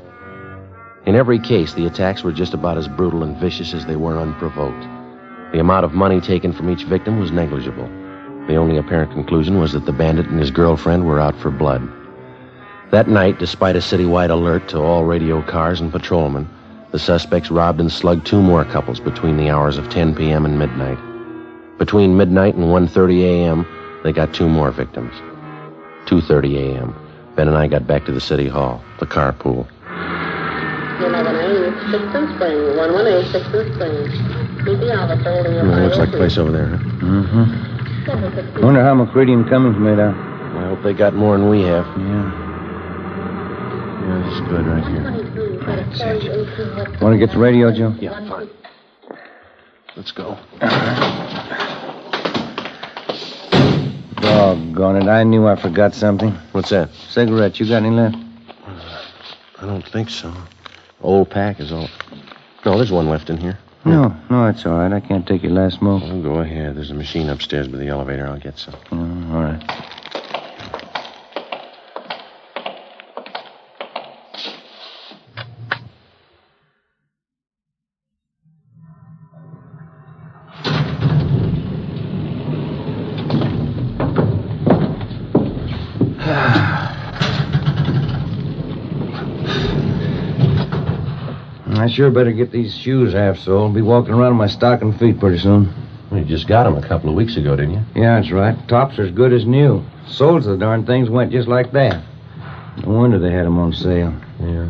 In 1.06 1.14
every 1.14 1.38
case, 1.38 1.72
the 1.72 1.86
attacks 1.86 2.24
were 2.24 2.32
just 2.32 2.52
about 2.52 2.78
as 2.78 2.88
brutal 2.88 3.22
and 3.22 3.36
vicious 3.36 3.72
as 3.72 3.86
they 3.86 3.94
were 3.94 4.18
unprovoked. 4.18 4.82
The 5.52 5.60
amount 5.60 5.84
of 5.84 5.94
money 5.94 6.20
taken 6.20 6.52
from 6.52 6.68
each 6.68 6.82
victim 6.82 7.20
was 7.20 7.30
negligible. 7.30 7.88
The 8.48 8.56
only 8.56 8.76
apparent 8.76 9.12
conclusion 9.12 9.60
was 9.60 9.72
that 9.72 9.86
the 9.86 9.92
bandit 9.92 10.26
and 10.26 10.40
his 10.40 10.50
girlfriend 10.50 11.06
were 11.06 11.20
out 11.20 11.36
for 11.36 11.52
blood. 11.52 11.88
That 12.90 13.08
night, 13.08 13.38
despite 13.38 13.76
a 13.76 13.80
citywide 13.80 14.30
alert 14.30 14.68
to 14.68 14.80
all 14.80 15.04
radio 15.04 15.42
cars 15.42 15.80
and 15.80 15.92
patrolmen, 15.92 16.48
the 16.90 16.98
suspects 16.98 17.50
robbed 17.52 17.80
and 17.80 17.90
slugged 17.90 18.26
two 18.26 18.40
more 18.40 18.64
couples 18.64 18.98
between 18.98 19.36
the 19.36 19.50
hours 19.50 19.78
of 19.78 19.90
10 19.90 20.14
p.m. 20.16 20.44
and 20.44 20.58
midnight. 20.58 20.98
Between 21.78 22.16
midnight 22.16 22.54
and 22.54 22.64
1:30 22.64 23.22
a.m., 23.22 23.66
they 24.06 24.12
got 24.12 24.32
two 24.32 24.48
more 24.48 24.70
victims. 24.70 25.12
2:30 26.06 26.76
a.m. 26.76 26.94
Ben 27.34 27.48
and 27.48 27.56
I 27.56 27.66
got 27.66 27.88
back 27.88 28.04
to 28.06 28.12
the 28.12 28.20
city 28.20 28.46
hall, 28.46 28.80
the 29.00 29.06
carpool. 29.06 29.66
11A, 31.02 31.90
Sixton 31.90 32.36
Spring, 32.36 32.76
118 32.76 33.32
Sixton 33.32 33.74
Spring. 33.74 33.94
Meet 34.64 34.78
the 34.78 34.94
officer 34.96 35.32
holding 35.32 35.54
your 35.54 35.68
Well, 35.68 35.80
looks 35.80 35.98
like 35.98 36.08
a 36.10 36.16
place 36.16 36.38
over 36.38 36.52
there, 36.52 36.68
huh? 36.68 36.78
Mm-hmm. 37.04 38.62
Wonder 38.62 38.82
how 38.84 38.94
McCready 38.94 39.32
and 39.32 39.46
Cummings 39.48 39.76
made 39.76 39.98
out. 39.98 40.14
I 40.14 40.68
hope 40.68 40.82
they 40.84 40.94
got 40.94 41.14
more 41.14 41.36
than 41.36 41.50
we 41.50 41.62
have. 41.62 41.84
Yeah. 41.98 42.30
Yeah, 44.06 44.22
this 44.24 44.34
is 44.34 44.40
good 44.48 44.66
right 44.66 44.86
here. 44.86 45.02
Want 47.02 47.12
to 47.12 47.18
get 47.18 47.32
the 47.32 47.38
radio, 47.38 47.72
Joe? 47.72 47.92
Yeah, 48.00 48.28
fine. 48.28 48.48
Let's 49.96 50.12
go. 50.12 50.38
Doggone 54.20 54.96
it. 54.96 55.08
I 55.08 55.24
knew 55.24 55.46
I 55.46 55.56
forgot 55.56 55.94
something. 55.94 56.32
What's 56.52 56.70
that? 56.70 56.90
Cigarette. 57.08 57.60
You 57.60 57.68
got 57.68 57.82
any 57.82 57.90
left? 57.90 58.16
I 59.58 59.66
don't 59.66 59.86
think 59.86 60.10
so. 60.10 60.32
Old 61.00 61.30
pack 61.30 61.60
is 61.60 61.72
all. 61.72 61.88
No, 62.64 62.76
there's 62.76 62.90
one 62.92 63.08
left 63.08 63.30
in 63.30 63.36
here. 63.36 63.58
No, 63.84 64.16
no, 64.28 64.48
it's 64.48 64.66
all 64.66 64.78
right. 64.78 64.92
I 64.92 64.98
can't 64.98 65.24
take 65.26 65.44
your 65.44 65.52
last 65.52 65.78
smoke. 65.78 66.02
Oh, 66.04 66.20
go 66.20 66.40
ahead. 66.40 66.76
There's 66.76 66.90
a 66.90 66.94
machine 66.94 67.28
upstairs 67.28 67.68
by 67.68 67.78
the 67.78 67.86
elevator. 67.86 68.26
I'll 68.26 68.40
get 68.40 68.58
some. 68.58 68.74
Oh, 68.90 69.36
all 69.36 69.42
right. 69.42 69.62
Sure 91.96 92.10
better 92.10 92.30
get 92.30 92.52
these 92.52 92.76
shoes 92.76 93.14
half 93.14 93.38
soled. 93.38 93.72
Be 93.74 93.80
walking 93.80 94.12
around 94.12 94.32
in 94.32 94.36
my 94.36 94.48
stocking 94.48 94.92
feet 94.92 95.18
pretty 95.18 95.38
soon. 95.38 95.72
Well, 96.10 96.20
you 96.20 96.26
just 96.26 96.46
got 96.46 96.64
them 96.64 96.76
a 96.76 96.86
couple 96.86 97.08
of 97.08 97.16
weeks 97.16 97.38
ago, 97.38 97.56
didn't 97.56 97.72
you? 97.72 97.80
Yeah, 98.02 98.20
that's 98.20 98.30
right. 98.30 98.54
Tops 98.68 98.98
are 98.98 99.04
as 99.04 99.12
good 99.12 99.32
as 99.32 99.46
new. 99.46 99.82
Soles 100.06 100.46
of 100.46 100.58
the 100.58 100.58
darn 100.58 100.84
things 100.84 101.08
went 101.08 101.32
just 101.32 101.48
like 101.48 101.72
that. 101.72 102.02
No 102.84 102.92
wonder 102.92 103.18
they 103.18 103.30
had 103.32 103.46
'em 103.46 103.58
on 103.58 103.72
sale. 103.72 104.12
Yeah. 104.38 104.68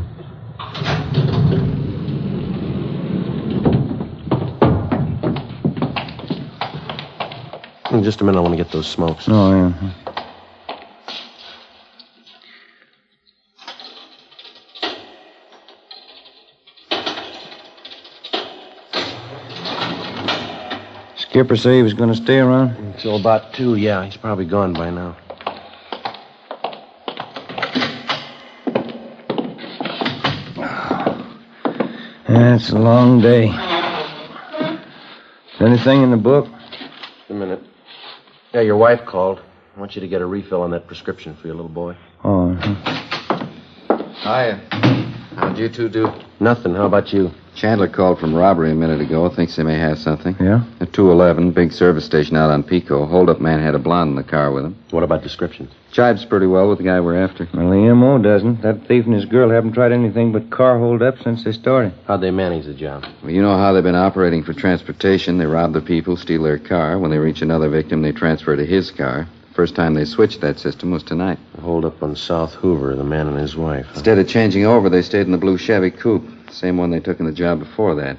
In 7.90 8.04
just 8.04 8.20
a 8.20 8.24
minute, 8.24 8.38
I 8.38 8.42
want 8.42 8.56
to 8.56 8.62
get 8.62 8.70
those 8.70 8.86
smokes. 8.86 9.24
Oh, 9.28 9.50
yeah. 9.52 10.05
Skipper 21.36 21.56
say 21.56 21.76
he 21.76 21.82
was 21.82 21.92
going 21.92 22.08
to 22.08 22.16
stay 22.16 22.38
around? 22.38 22.70
Until 22.78 23.16
about 23.16 23.52
two, 23.52 23.76
yeah. 23.76 24.02
He's 24.06 24.16
probably 24.16 24.46
gone 24.46 24.72
by 24.72 24.88
now. 24.88 25.14
That's 32.26 32.70
a 32.70 32.78
long 32.78 33.20
day. 33.20 33.48
Anything 35.60 36.04
in 36.04 36.10
the 36.10 36.16
book? 36.16 36.46
Just 36.70 37.28
a 37.28 37.34
minute. 37.34 37.62
Yeah, 38.54 38.62
your 38.62 38.78
wife 38.78 39.04
called. 39.04 39.42
I 39.76 39.78
want 39.78 39.94
you 39.94 40.00
to 40.00 40.08
get 40.08 40.22
a 40.22 40.26
refill 40.26 40.62
on 40.62 40.70
that 40.70 40.86
prescription 40.86 41.36
for 41.36 41.48
your 41.48 41.56
little 41.56 41.68
boy. 41.68 41.98
Oh, 42.24 42.52
uh-huh. 42.52 43.44
Hiya. 44.22 44.56
How'd 45.36 45.58
you 45.58 45.68
two 45.68 45.90
do? 45.90 46.08
Nothing. 46.40 46.74
How 46.74 46.86
about 46.86 47.12
you? 47.12 47.30
Chandler 47.56 47.88
called 47.88 48.18
from 48.20 48.34
robbery 48.34 48.70
a 48.70 48.74
minute 48.74 49.00
ago. 49.00 49.28
Thinks 49.30 49.56
they 49.56 49.62
may 49.62 49.78
have 49.78 49.98
something. 49.98 50.36
yeah? 50.38 50.62
At 50.80 50.92
211, 50.92 51.52
big 51.52 51.72
service 51.72 52.04
station 52.04 52.36
out 52.36 52.50
on 52.50 52.62
Pico. 52.62 53.06
Hold-up 53.06 53.40
man 53.40 53.60
had 53.60 53.74
a 53.74 53.78
blonde 53.78 54.10
in 54.10 54.16
the 54.16 54.22
car 54.22 54.52
with 54.52 54.64
him. 54.66 54.76
What 54.90 55.02
about 55.02 55.22
descriptions? 55.22 55.72
Jives 55.92 56.28
pretty 56.28 56.46
well 56.46 56.68
with 56.68 56.76
the 56.78 56.84
guy 56.84 57.00
we're 57.00 57.16
after. 57.16 57.48
Well, 57.54 57.70
the 57.70 57.78
M.O. 57.88 58.18
doesn't. 58.18 58.60
That 58.60 58.86
thief 58.86 59.06
and 59.06 59.14
his 59.14 59.24
girl 59.24 59.48
haven't 59.48 59.72
tried 59.72 59.92
anything 59.92 60.32
but 60.32 60.50
car 60.50 60.78
hold 60.78 61.02
up 61.02 61.18
since 61.22 61.44
they 61.44 61.52
started. 61.52 61.94
How'd 62.06 62.20
they 62.20 62.30
manage 62.30 62.66
the 62.66 62.74
job? 62.74 63.04
Well, 63.22 63.32
you 63.32 63.40
know 63.40 63.56
how 63.56 63.72
they've 63.72 63.82
been 63.82 63.94
operating 63.94 64.44
for 64.44 64.52
transportation. 64.52 65.38
They 65.38 65.46
rob 65.46 65.72
the 65.72 65.80
people, 65.80 66.18
steal 66.18 66.42
their 66.42 66.58
car. 66.58 66.98
When 66.98 67.10
they 67.10 67.18
reach 67.18 67.40
another 67.40 67.70
victim, 67.70 68.02
they 68.02 68.12
transfer 68.12 68.54
to 68.54 68.66
his 68.66 68.90
car. 68.90 69.26
First 69.54 69.74
time 69.74 69.94
they 69.94 70.04
switched 70.04 70.42
that 70.42 70.58
system 70.58 70.90
was 70.90 71.02
tonight. 71.02 71.38
Hold 71.62 71.86
up 71.86 72.02
on 72.02 72.14
South 72.14 72.52
Hoover, 72.56 72.94
the 72.94 73.02
man 73.04 73.26
and 73.28 73.38
his 73.38 73.56
wife. 73.56 73.86
huh? 73.86 73.92
Instead 73.94 74.18
of 74.18 74.28
changing 74.28 74.66
over, 74.66 74.90
they 74.90 75.00
stayed 75.00 75.24
in 75.24 75.32
the 75.32 75.38
blue 75.38 75.56
Chevy 75.56 75.90
coupe. 75.90 76.28
Same 76.50 76.76
one 76.76 76.90
they 76.90 77.00
took 77.00 77.20
in 77.20 77.26
the 77.26 77.32
job 77.32 77.58
before 77.58 77.94
that. 77.96 78.16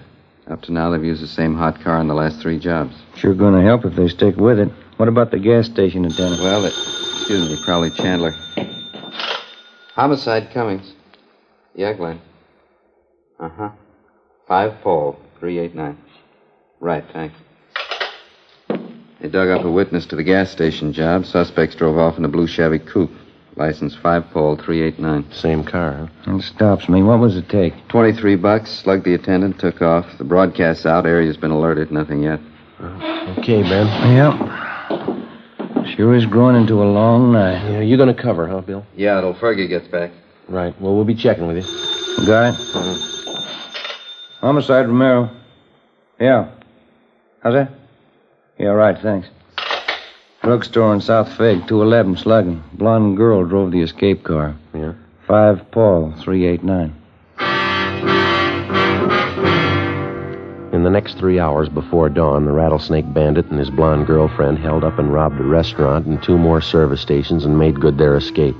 Up 0.47 0.61
to 0.63 0.71
now, 0.71 0.89
they've 0.89 1.03
used 1.03 1.21
the 1.21 1.27
same 1.27 1.55
hot 1.55 1.81
car 1.81 1.99
in 1.99 2.07
the 2.07 2.13
last 2.13 2.39
three 2.39 2.59
jobs. 2.59 2.95
Sure 3.15 3.33
going 3.33 3.53
to 3.53 3.61
help 3.61 3.83
if 3.85 3.95
they 3.95 4.07
stick 4.07 4.37
with 4.37 4.59
it. 4.59 4.69
What 4.97 5.09
about 5.09 5.31
the 5.31 5.39
gas 5.39 5.65
station 5.65 6.05
attendant? 6.05 6.41
Well, 6.41 6.65
it, 6.65 6.73
excuse 7.15 7.49
me, 7.49 7.57
probably 7.63 7.91
Chandler. 7.91 8.33
Homicide 9.93 10.51
Cummings. 10.53 10.93
Yeah, 11.75 11.93
Glenn. 11.93 12.21
Uh 13.39 13.49
huh. 13.49 13.69
Five 14.47 14.81
Paul, 14.81 15.19
389. 15.39 15.97
Right, 16.79 17.03
thanks. 17.11 17.35
They 19.19 19.29
dug 19.29 19.49
up 19.49 19.65
a 19.65 19.71
witness 19.71 20.05
to 20.07 20.15
the 20.15 20.23
gas 20.23 20.51
station 20.51 20.93
job. 20.93 21.25
Suspects 21.25 21.75
drove 21.75 21.97
off 21.97 22.17
in 22.17 22.25
a 22.25 22.29
blue 22.29 22.47
Chevy 22.47 22.79
coupe. 22.79 23.11
License 23.57 23.95
5 23.95 24.29
Paul, 24.31 24.55
389. 24.55 25.31
Same 25.31 25.63
car, 25.63 26.09
huh? 26.25 26.35
It 26.35 26.43
stops 26.43 26.87
me. 26.87 27.01
What 27.01 27.19
was 27.19 27.35
it 27.35 27.49
take? 27.49 27.73
23 27.87 28.35
bucks. 28.35 28.69
Slugged 28.69 29.03
the 29.03 29.15
attendant, 29.15 29.59
took 29.59 29.81
off. 29.81 30.05
The 30.19 30.23
broadcast's 30.23 30.85
out. 30.85 31.07
Area's 31.07 31.37
been 31.37 31.49
alerted. 31.49 31.91
Nothing 31.91 32.21
yet. 32.21 32.39
Okay, 32.79 33.63
Ben. 33.63 33.87
Yep. 34.15 35.87
Sure 35.95 36.13
is 36.13 36.27
growing 36.27 36.55
into 36.55 36.83
a 36.83 36.85
long 36.85 37.31
night. 37.31 37.67
Yeah, 37.71 37.79
you 37.79 37.97
gonna 37.97 38.13
cover, 38.13 38.47
huh, 38.47 38.61
Bill? 38.61 38.85
Yeah, 38.95 39.19
till 39.21 39.33
Fergie 39.33 39.67
gets 39.67 39.87
back. 39.87 40.11
Right. 40.47 40.79
Well, 40.79 40.95
we'll 40.95 41.05
be 41.05 41.15
checking 41.15 41.47
with 41.47 41.57
you. 41.57 41.63
Got 42.27 42.53
it? 42.53 42.59
Homicide 44.39 44.87
Romero. 44.87 45.31
Yeah. 46.19 46.51
How's 47.41 47.53
that? 47.55 47.71
Yeah, 48.59 48.67
right, 48.67 48.97
thanks. 49.01 49.27
Drugstore 50.47 50.93
in 50.93 51.01
South 51.01 51.27
Fig, 51.35 51.67
211, 51.67 52.15
slugging. 52.15 52.63
Blonde 52.71 53.17
girl 53.17 53.43
drove 53.43 53.69
the 53.69 53.81
escape 53.81 54.23
car. 54.23 54.55
Yeah. 54.73 54.93
5 55.27 55.71
Paul, 55.71 56.13
389. 56.21 56.95
In 60.71 60.83
the 60.83 60.89
next 60.89 61.17
three 61.17 61.37
hours 61.37 61.67
before 61.67 62.07
dawn, 62.07 62.45
the 62.45 62.53
rattlesnake 62.53 63.13
bandit 63.13 63.47
and 63.47 63.59
his 63.59 63.69
blonde 63.69 64.07
girlfriend 64.07 64.57
held 64.59 64.85
up 64.85 64.97
and 64.97 65.13
robbed 65.13 65.37
a 65.37 65.43
restaurant 65.43 66.05
and 66.05 66.23
two 66.23 66.37
more 66.37 66.61
service 66.61 67.01
stations 67.01 67.43
and 67.43 67.59
made 67.59 67.81
good 67.81 67.97
their 67.97 68.15
escape. 68.15 68.55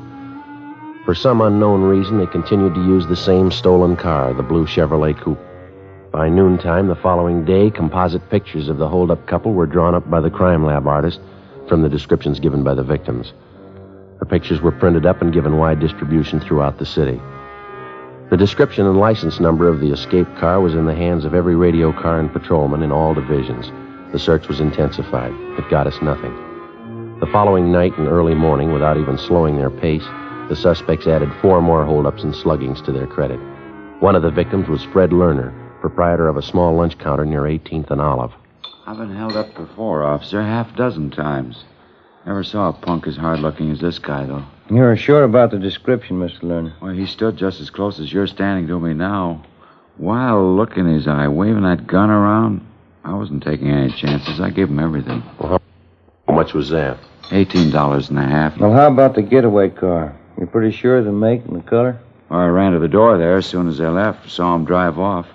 For 1.05 1.15
some 1.15 1.39
unknown 1.39 1.83
reason, 1.83 2.17
they 2.17 2.25
continued 2.25 2.75
to 2.75 2.83
use 2.83 3.07
the 3.07 3.15
same 3.15 3.49
stolen 3.49 3.95
car, 3.95 4.33
the 4.33 4.43
blue 4.43 4.65
Chevrolet 4.65 5.17
Coupe. 5.17 5.39
By 6.11 6.27
noontime 6.27 6.89
the 6.89 6.95
following 6.95 7.45
day, 7.45 7.69
composite 7.69 8.29
pictures 8.29 8.67
of 8.67 8.77
the 8.77 8.89
holdup 8.89 9.25
couple 9.25 9.53
were 9.53 9.65
drawn 9.65 9.95
up 9.95 10.09
by 10.09 10.19
the 10.19 10.29
crime 10.29 10.65
lab 10.65 10.85
artist 10.85 11.21
from 11.67 11.81
the 11.81 11.89
descriptions 11.89 12.39
given 12.39 12.63
by 12.63 12.73
the 12.73 12.83
victims. 12.83 13.33
The 14.19 14.25
pictures 14.25 14.61
were 14.61 14.71
printed 14.71 15.05
up 15.05 15.21
and 15.21 15.33
given 15.33 15.57
wide 15.57 15.79
distribution 15.79 16.39
throughout 16.39 16.79
the 16.79 16.85
city. 16.85 17.21
The 18.29 18.37
description 18.37 18.85
and 18.85 18.99
license 18.99 19.39
number 19.39 19.67
of 19.67 19.79
the 19.79 19.91
escape 19.91 20.27
car 20.37 20.59
was 20.59 20.73
in 20.73 20.85
the 20.85 20.95
hands 20.95 21.23
of 21.23 21.33
every 21.33 21.55
radio 21.55 21.93
car 21.93 22.19
and 22.19 22.31
patrolman 22.31 22.83
in 22.83 22.91
all 22.91 23.13
divisions. 23.13 23.71
The 24.11 24.19
search 24.19 24.47
was 24.47 24.59
intensified. 24.59 25.31
It 25.57 25.69
got 25.69 25.87
us 25.87 26.01
nothing. 26.01 26.35
The 27.19 27.29
following 27.31 27.71
night 27.71 27.97
and 27.97 28.07
early 28.07 28.35
morning, 28.35 28.73
without 28.73 28.97
even 28.97 29.17
slowing 29.17 29.55
their 29.55 29.69
pace, 29.69 30.05
the 30.49 30.55
suspects 30.55 31.07
added 31.07 31.31
four 31.41 31.61
more 31.61 31.85
holdups 31.85 32.23
and 32.23 32.33
sluggings 32.33 32.83
to 32.85 32.91
their 32.91 33.07
credit. 33.07 33.39
One 33.99 34.15
of 34.15 34.23
the 34.23 34.31
victims 34.31 34.67
was 34.67 34.83
Fred 34.83 35.11
Lerner, 35.11 35.51
proprietor 35.81 36.27
of 36.27 36.37
a 36.37 36.41
small 36.41 36.75
lunch 36.75 36.97
counter 36.97 37.25
near 37.25 37.41
18th 37.41 37.91
and 37.91 38.01
Olive. 38.01 38.33
I've 38.87 38.97
been 38.97 39.13
held 39.13 39.35
up 39.35 39.53
before, 39.53 40.05
officer, 40.05 40.41
half 40.41 40.73
dozen 40.77 41.11
times. 41.11 41.65
Never 42.25 42.41
saw 42.41 42.69
a 42.69 42.73
punk 42.73 43.05
as 43.05 43.17
hard 43.17 43.41
looking 43.41 43.69
as 43.69 43.81
this 43.81 43.99
guy, 43.99 44.25
though. 44.25 44.45
You're 44.69 44.95
sure 44.95 45.25
about 45.25 45.51
the 45.51 45.59
description, 45.59 46.19
Mr. 46.21 46.43
Lerner? 46.43 46.71
Well, 46.81 46.93
he 46.93 47.05
stood 47.05 47.35
just 47.35 47.59
as 47.59 47.69
close 47.69 47.99
as 47.99 48.13
you're 48.13 48.27
standing 48.27 48.65
to 48.67 48.79
me 48.79 48.93
now. 48.93 49.43
Wild 49.97 50.55
look 50.55 50.77
in 50.77 50.85
his 50.85 51.05
eye, 51.05 51.27
waving 51.27 51.63
that 51.63 51.85
gun 51.85 52.09
around. 52.09 52.65
I 53.03 53.13
wasn't 53.13 53.43
taking 53.43 53.69
any 53.69 53.91
chances. 53.91 54.39
I 54.39 54.51
gave 54.51 54.69
him 54.69 54.79
everything. 54.79 55.21
Well, 55.37 55.61
how 56.25 56.33
much 56.33 56.53
was 56.53 56.69
that? 56.69 56.97
Eighteen 57.31 57.69
dollars 57.71 58.09
and 58.09 58.17
a 58.19 58.23
half. 58.25 58.57
Well, 58.57 58.71
how 58.71 58.87
about 58.87 59.15
the 59.15 59.21
getaway 59.21 59.69
car? 59.69 60.15
You're 60.37 60.47
pretty 60.47 60.71
sure 60.71 60.99
of 60.99 61.05
the 61.05 61.11
make 61.11 61.43
and 61.43 61.57
the 61.57 61.61
color? 61.61 61.99
Well, 62.29 62.39
I 62.39 62.45
ran 62.47 62.71
to 62.71 62.79
the 62.79 62.87
door 62.87 63.17
there 63.17 63.35
as 63.35 63.45
soon 63.45 63.67
as 63.67 63.79
they 63.79 63.87
left. 63.87 64.29
Saw 64.29 64.55
him 64.55 64.63
drive 64.63 64.97
off. 64.97 65.27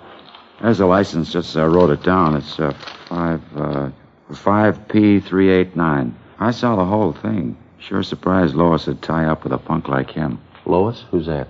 There's 0.63 0.77
the 0.77 0.85
license, 0.85 1.33
just 1.33 1.49
as 1.49 1.57
I 1.57 1.65
wrote 1.65 1.89
it 1.89 2.03
down. 2.03 2.37
It's 2.37 2.57
uh, 2.57 2.71
five 3.09 3.41
uh, 3.53 3.89
five 4.33 4.87
P 4.87 5.19
three 5.19 5.51
eight 5.51 5.75
nine. 5.75 6.17
I 6.39 6.51
saw 6.51 6.77
the 6.77 6.85
whole 6.85 7.11
thing. 7.11 7.57
Sure 7.79 8.01
surprised 8.01 8.55
Lois 8.55 8.87
would 8.87 9.01
tie 9.01 9.25
up 9.25 9.43
with 9.43 9.51
a 9.51 9.57
punk 9.57 9.89
like 9.89 10.09
him. 10.09 10.39
Lois? 10.65 11.03
Who's 11.11 11.25
that? 11.25 11.49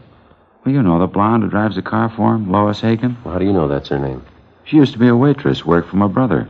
Well, 0.66 0.74
you 0.74 0.82
know 0.82 0.98
the 0.98 1.06
blonde 1.06 1.44
who 1.44 1.50
drives 1.50 1.76
the 1.76 1.84
car 1.84 2.10
for 2.10 2.34
him, 2.34 2.52
Lois 2.52 2.82
Hagen. 2.82 3.16
Well, 3.24 3.34
how 3.34 3.40
do 3.40 3.46
you 3.46 3.54
know 3.54 3.68
that's 3.68 3.90
her 3.90 4.00
name? 4.00 4.26
She 4.64 4.78
used 4.78 4.94
to 4.94 5.00
be 5.00 5.10
a 5.10 5.16
waitress, 5.16 5.64
worked 5.64 5.90
for 5.90 5.98
my 5.98 6.08
brother. 6.08 6.50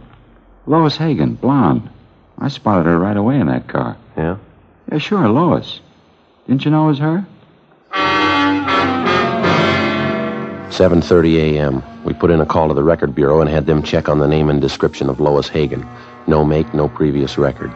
Lois 0.66 0.96
Hagen, 0.96 1.34
blonde. 1.34 1.90
I 2.38 2.48
spotted 2.48 2.86
her 2.86 2.98
right 2.98 3.18
away 3.18 3.42
in 3.42 3.48
that 3.48 3.68
car. 3.68 3.98
Yeah? 4.16 4.38
Yeah, 4.90 5.00
sure, 5.00 5.28
Lois. 5.28 5.82
Didn't 6.48 6.64
you 6.64 6.72
know 6.72 6.86
it 6.86 6.88
was 6.88 7.00
her? 7.00 7.28
7:30 10.84 11.38
a.m. 11.38 11.82
We 12.04 12.12
put 12.12 12.30
in 12.30 12.42
a 12.42 12.46
call 12.46 12.68
to 12.68 12.74
the 12.74 12.84
record 12.84 13.16
bureau 13.16 13.40
and 13.40 13.50
had 13.50 13.66
them 13.66 13.84
check 13.84 14.10
on 14.10 14.20
the 14.20 14.28
name 14.28 14.50
and 14.50 14.60
description 14.60 15.10
of 15.10 15.22
Lois 15.22 15.48
Hagen. 15.48 15.88
No 16.28 16.44
make, 16.44 16.74
no 16.74 16.90
previous 16.90 17.38
record. 17.38 17.72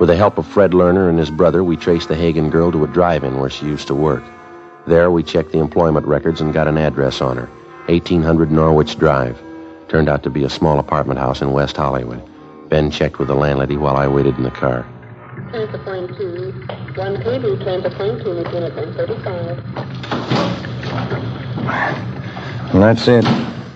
With 0.00 0.08
the 0.08 0.16
help 0.16 0.36
of 0.36 0.44
Fred 0.44 0.72
Lerner 0.72 1.08
and 1.08 1.16
his 1.16 1.30
brother, 1.30 1.62
we 1.62 1.76
traced 1.76 2.08
the 2.08 2.16
Hagen 2.16 2.50
girl 2.50 2.72
to 2.72 2.82
a 2.82 2.88
drive-in 2.88 3.38
where 3.38 3.48
she 3.48 3.66
used 3.66 3.86
to 3.86 3.94
work. 3.94 4.24
There, 4.84 5.12
we 5.12 5.22
checked 5.22 5.52
the 5.52 5.60
employment 5.60 6.06
records 6.06 6.40
and 6.40 6.52
got 6.52 6.66
an 6.66 6.76
address 6.76 7.20
on 7.20 7.36
her. 7.36 7.48
1800 7.86 8.50
Norwich 8.50 8.98
Drive. 8.98 9.40
Turned 9.88 10.08
out 10.08 10.24
to 10.24 10.30
be 10.30 10.42
a 10.42 10.50
small 10.50 10.80
apartment 10.80 11.20
house 11.20 11.40
in 11.40 11.52
West 11.52 11.76
Hollywood. 11.76 12.20
Ben 12.68 12.90
checked 12.90 13.20
with 13.20 13.28
the 13.28 13.36
landlady 13.36 13.76
while 13.76 13.96
I 13.96 14.08
waited 14.08 14.36
in 14.36 14.42
the 14.42 14.50
car. 14.50 14.84
To 15.52 15.78
point 15.84 16.16
two. 16.16 16.50
One 16.96 17.18
KB 17.22 17.62
train 17.62 17.80
point 17.92 18.24
two, 18.24 18.34
unit 18.34 18.74
135. 18.74 21.17
Well, 21.68 22.80
that's 22.80 23.06
it. 23.08 23.24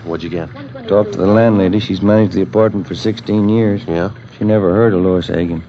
What'd 0.05 0.25
you 0.25 0.31
get? 0.31 0.49
Talked 0.89 1.13
to 1.13 1.19
the 1.19 1.27
landlady. 1.27 1.79
She's 1.79 2.03
managed 2.03 2.33
the 2.33 2.43
apartment 2.43 2.87
for 2.87 2.95
16 2.95 3.49
years. 3.49 3.85
Yeah? 3.87 4.11
She 4.37 4.45
never 4.45 4.75
heard 4.75 4.95
of 4.95 5.03
Lois 5.03 5.29
Hagen. 5.29 5.63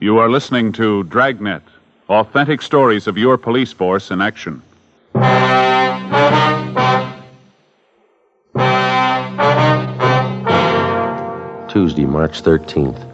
You 0.00 0.18
are 0.18 0.30
listening 0.30 0.72
to 0.72 1.02
Dragnet, 1.04 1.62
authentic 2.08 2.62
stories 2.62 3.06
of 3.06 3.18
your 3.18 3.36
police 3.36 3.72
force 3.72 4.10
in 4.10 4.20
action. 4.20 4.62
Tuesday, 11.76 12.06
March 12.06 12.42
13th. 12.42 13.06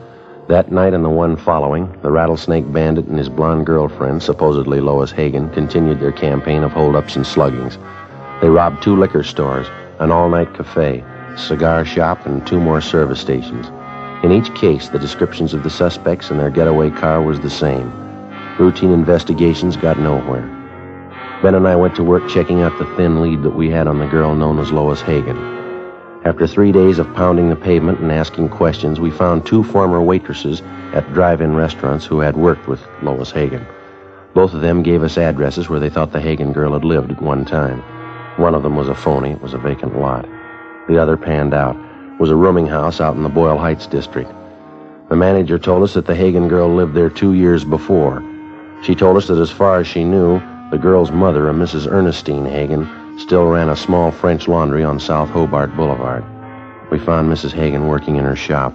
That 0.46 0.70
night 0.70 0.94
and 0.94 1.04
the 1.04 1.10
one 1.10 1.34
following, 1.34 1.90
the 2.02 2.12
Rattlesnake 2.12 2.72
Bandit 2.72 3.06
and 3.06 3.18
his 3.18 3.28
blonde 3.28 3.66
girlfriend, 3.66 4.22
supposedly 4.22 4.78
Lois 4.78 5.10
Hagen, 5.10 5.50
continued 5.50 5.98
their 5.98 6.12
campaign 6.12 6.62
of 6.62 6.70
holdups 6.70 7.16
and 7.16 7.24
sluggings. 7.24 7.76
They 8.40 8.48
robbed 8.48 8.80
two 8.80 8.94
liquor 8.94 9.24
stores, 9.24 9.66
an 9.98 10.12
all 10.12 10.28
night 10.28 10.54
cafe, 10.54 11.02
cigar 11.36 11.84
shop, 11.84 12.24
and 12.24 12.46
two 12.46 12.60
more 12.60 12.80
service 12.80 13.20
stations. 13.20 13.66
In 14.22 14.30
each 14.30 14.54
case, 14.54 14.90
the 14.90 14.96
descriptions 15.00 15.54
of 15.54 15.64
the 15.64 15.68
suspects 15.68 16.30
and 16.30 16.38
their 16.38 16.48
getaway 16.48 16.90
car 16.90 17.20
was 17.20 17.40
the 17.40 17.50
same. 17.50 17.90
Routine 18.60 18.92
investigations 18.92 19.76
got 19.76 19.98
nowhere. 19.98 20.46
Ben 21.42 21.56
and 21.56 21.66
I 21.66 21.74
went 21.74 21.96
to 21.96 22.04
work 22.04 22.28
checking 22.28 22.62
out 22.62 22.78
the 22.78 22.86
thin 22.94 23.22
lead 23.22 23.42
that 23.42 23.56
we 23.56 23.70
had 23.70 23.88
on 23.88 23.98
the 23.98 24.06
girl 24.06 24.36
known 24.36 24.60
as 24.60 24.70
Lois 24.70 25.02
Hagen. 25.02 25.61
After 26.24 26.46
three 26.46 26.70
days 26.70 27.00
of 27.00 27.12
pounding 27.14 27.48
the 27.48 27.56
pavement 27.56 27.98
and 27.98 28.12
asking 28.12 28.50
questions, 28.50 29.00
we 29.00 29.10
found 29.10 29.44
two 29.44 29.64
former 29.64 30.00
waitresses 30.00 30.62
at 30.94 31.12
drive-in 31.12 31.56
restaurants 31.56 32.04
who 32.04 32.20
had 32.20 32.36
worked 32.36 32.68
with 32.68 32.80
Lois 33.02 33.32
Hagen. 33.32 33.66
Both 34.32 34.54
of 34.54 34.60
them 34.60 34.84
gave 34.84 35.02
us 35.02 35.18
addresses 35.18 35.68
where 35.68 35.80
they 35.80 35.90
thought 35.90 36.12
the 36.12 36.20
Hagen 36.20 36.52
girl 36.52 36.74
had 36.74 36.84
lived 36.84 37.10
at 37.10 37.20
one 37.20 37.44
time. 37.44 37.80
One 38.36 38.54
of 38.54 38.62
them 38.62 38.76
was 38.76 38.88
a 38.88 38.94
phony. 38.94 39.32
It 39.32 39.42
was 39.42 39.52
a 39.52 39.58
vacant 39.58 39.98
lot. 39.98 40.28
The 40.86 40.96
other 40.96 41.16
panned 41.16 41.54
out. 41.54 41.74
It 41.74 42.20
was 42.20 42.30
a 42.30 42.36
rooming 42.36 42.68
house 42.68 43.00
out 43.00 43.16
in 43.16 43.24
the 43.24 43.28
Boyle 43.28 43.58
Heights 43.58 43.88
district. 43.88 44.30
The 45.08 45.16
manager 45.16 45.58
told 45.58 45.82
us 45.82 45.94
that 45.94 46.06
the 46.06 46.14
Hagen 46.14 46.46
girl 46.46 46.72
lived 46.72 46.94
there 46.94 47.10
two 47.10 47.32
years 47.32 47.64
before. 47.64 48.22
She 48.84 48.94
told 48.94 49.16
us 49.16 49.26
that 49.26 49.38
as 49.38 49.50
far 49.50 49.80
as 49.80 49.88
she 49.88 50.04
knew, 50.04 50.40
the 50.70 50.78
girl's 50.78 51.10
mother, 51.10 51.48
a 51.48 51.52
Mrs. 51.52 51.90
Ernestine 51.90 52.46
Hagen, 52.46 52.88
still 53.18 53.46
ran 53.46 53.68
a 53.68 53.76
small 53.76 54.10
French 54.10 54.48
laundry 54.48 54.84
on 54.84 55.00
South 55.00 55.30
Hobart 55.30 55.74
Boulevard. 55.76 56.24
We 56.90 56.98
found 56.98 57.32
Mrs. 57.32 57.52
Hagen 57.52 57.88
working 57.88 58.16
in 58.16 58.24
her 58.24 58.36
shop. 58.36 58.74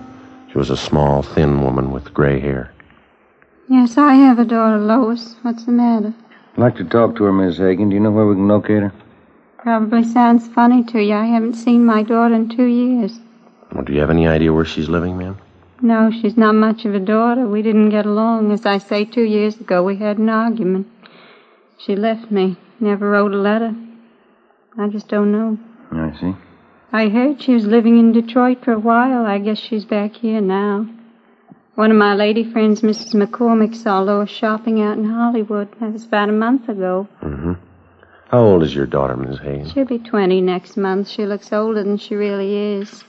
She 0.52 0.58
was 0.58 0.70
a 0.70 0.78
small, 0.78 1.22
thin 1.22 1.62
woman 1.62 1.92
with 1.92 2.14
gray 2.14 2.40
hair. 2.40 2.72
Yes, 3.70 3.98
I 3.98 4.14
have 4.14 4.40
a 4.40 4.46
daughter, 4.46 4.78
Lois. 4.78 5.36
What's 5.42 5.66
the 5.66 5.72
matter? 5.72 6.14
I'd 6.54 6.62
like 6.62 6.76
to 6.78 6.84
talk 6.84 7.16
to 7.18 7.24
her, 7.26 7.34
Miss 7.34 7.58
Hagen. 7.58 7.90
Do 7.90 7.96
you 7.96 8.00
know 8.00 8.12
where 8.12 8.26
we 8.26 8.36
can 8.36 8.48
locate 8.48 8.82
her? 8.82 8.94
Probably 9.58 10.04
sounds 10.04 10.48
funny 10.48 10.84
to 10.86 11.04
you. 11.04 11.14
I 11.14 11.26
haven't 11.26 11.56
seen 11.56 11.86
my 11.86 12.02
daughter 12.02 12.34
in 12.36 12.50
two 12.50 12.66
years. 12.66 13.20
Well, 13.74 13.84
do 13.84 13.94
you 13.94 14.00
have 14.00 14.10
any 14.10 14.28
idea 14.28 14.54
where 14.54 14.66
she's 14.66 14.88
living, 14.88 15.18
ma'am? 15.18 15.38
No, 15.82 16.10
she's 16.10 16.38
not 16.38 16.56
much 16.56 16.86
of 16.86 16.96
a 16.96 17.00
daughter. 17.00 17.46
We 17.46 17.62
didn't 17.62 17.90
get 17.90 18.06
along. 18.06 18.52
As 18.52 18.66
I 18.66 18.78
say, 18.78 19.06
two 19.06 19.24
years 19.24 19.60
ago 19.60 19.84
we 19.84 19.98
had 19.98 20.18
an 20.18 20.30
argument. 20.30 20.88
She 21.78 21.96
left 21.96 22.32
me. 22.32 22.58
Never 22.80 23.10
wrote 23.12 23.34
a 23.34 23.38
letter. 23.38 23.76
I 24.78 24.88
just 24.88 25.08
don't 25.08 25.32
know. 25.32 25.58
I 25.92 26.16
see. 26.20 26.36
I 26.92 27.10
heard 27.10 27.42
she 27.42 27.54
was 27.54 27.66
living 27.66 27.98
in 27.98 28.12
Detroit 28.12 28.64
for 28.64 28.74
a 28.74 28.80
while. 28.80 29.26
I 29.26 29.40
guess 29.40 29.58
she's 29.58 29.86
back 29.86 30.16
here 30.16 30.40
now. 30.40 30.88
One 31.76 31.92
of 31.92 31.98
my 31.98 32.16
lady 32.16 32.50
friends, 32.52 32.82
Mrs. 32.82 33.14
McCormick, 33.14 33.76
saw 33.76 34.00
Lois 34.00 34.30
shopping 34.30 34.82
out 34.82 34.98
in 34.98 35.06
Hollywood. 35.06 35.70
That 35.80 35.94
was 35.94 36.06
about 36.06 36.30
a 36.30 36.32
month 36.32 36.70
ago. 36.70 37.08
Mm-hmm. 37.22 37.54
How 38.30 38.40
old 38.40 38.64
is 38.64 38.76
your 38.76 38.86
daughter, 38.86 39.16
Miss 39.16 39.40
Hagen? 39.40 39.70
She'll 39.70 39.86
be 39.86 40.00
20 40.00 40.42
next 40.42 40.76
month. 40.76 41.08
She 41.08 41.26
looks 41.26 41.54
older 41.54 41.84
than 41.84 41.98
she 41.98 42.16
really 42.16 42.80
is. 42.80 43.04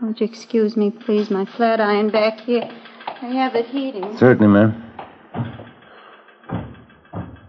Would 0.00 0.20
you 0.20 0.26
excuse 0.26 0.76
me, 0.76 0.90
please? 0.90 1.30
My 1.30 1.44
flat 1.44 1.80
iron 1.80 2.10
back 2.10 2.40
here. 2.40 2.68
I 3.06 3.26
have 3.26 3.54
it 3.54 3.66
heating. 3.66 4.16
Certainly, 4.18 4.48
ma'am. 4.48 4.90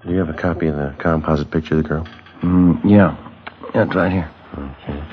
Do 0.06 0.12
you 0.12 0.18
have 0.18 0.30
a 0.30 0.34
copy 0.34 0.68
of 0.68 0.76
the 0.76 0.96
composite 1.00 1.50
picture 1.50 1.78
of 1.78 1.84
the 1.84 1.90
girl? 1.90 2.08
Mm, 2.44 2.82
yeah. 2.84 3.16
Yeah, 3.74 3.86
it's 3.86 3.96
right 3.96 4.12
here. 4.12 4.30
Okay. 4.54 5.04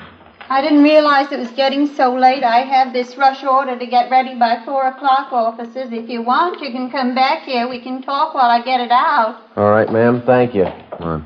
I 0.49 0.61
didn't 0.61 0.83
realize 0.83 1.31
it 1.31 1.39
was 1.39 1.51
getting 1.51 1.87
so 1.95 2.13
late. 2.13 2.43
I 2.43 2.59
have 2.59 2.91
this 2.91 3.15
rush 3.15 3.41
order 3.41 3.79
to 3.79 3.85
get 3.85 4.11
ready 4.11 4.35
by 4.37 4.61
four 4.65 4.85
o'clock, 4.85 5.31
officers. 5.31 5.93
If 5.93 6.09
you 6.09 6.21
want, 6.21 6.59
you 6.61 6.71
can 6.71 6.91
come 6.91 7.15
back 7.15 7.43
here. 7.43 7.69
We 7.69 7.79
can 7.79 8.01
talk 8.01 8.33
while 8.33 8.49
I 8.49 8.61
get 8.61 8.81
it 8.81 8.91
out. 8.91 9.41
All 9.55 9.71
right, 9.71 9.89
ma'am. 9.89 10.21
Thank 10.25 10.53
you. 10.53 10.65
Come 10.97 11.07
on. 11.07 11.25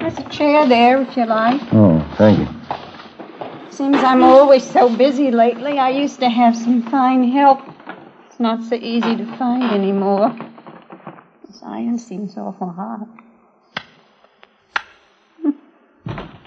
There's 0.00 0.18
a 0.18 0.28
chair 0.30 0.66
there, 0.66 1.00
if 1.02 1.16
you 1.16 1.26
like. 1.26 1.60
Oh, 1.72 2.04
thank 2.18 2.40
you. 2.40 2.48
Seems 3.70 3.98
I'm 3.98 4.24
always 4.24 4.68
so 4.68 4.94
busy 4.96 5.30
lately. 5.30 5.78
I 5.78 5.90
used 5.90 6.18
to 6.18 6.28
have 6.28 6.56
some 6.56 6.82
fine 6.90 7.30
help. 7.30 7.60
It's 8.26 8.40
not 8.40 8.64
so 8.64 8.74
easy 8.74 9.16
to 9.16 9.36
find 9.36 9.62
anymore. 9.62 10.36
Iron 11.62 11.98
seems 11.98 12.36
awful 12.36 12.70
hot. 12.70 13.06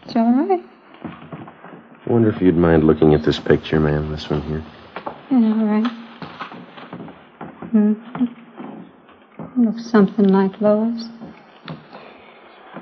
It's 0.05 0.15
all 0.15 0.31
right. 0.31 0.61
I 1.03 2.11
wonder 2.11 2.29
if 2.29 2.41
you'd 2.41 2.57
mind 2.57 2.83
looking 2.83 3.13
at 3.13 3.23
this 3.23 3.39
picture, 3.39 3.79
ma'am. 3.79 4.11
This 4.11 4.29
one 4.29 4.41
here. 4.41 4.63
Yeah, 5.31 5.37
all 5.37 5.65
right. 5.65 5.91
Mm-hmm. 7.73 9.63
Looks 9.65 9.85
something 9.89 10.27
like 10.27 10.59
Lois. 10.61 11.05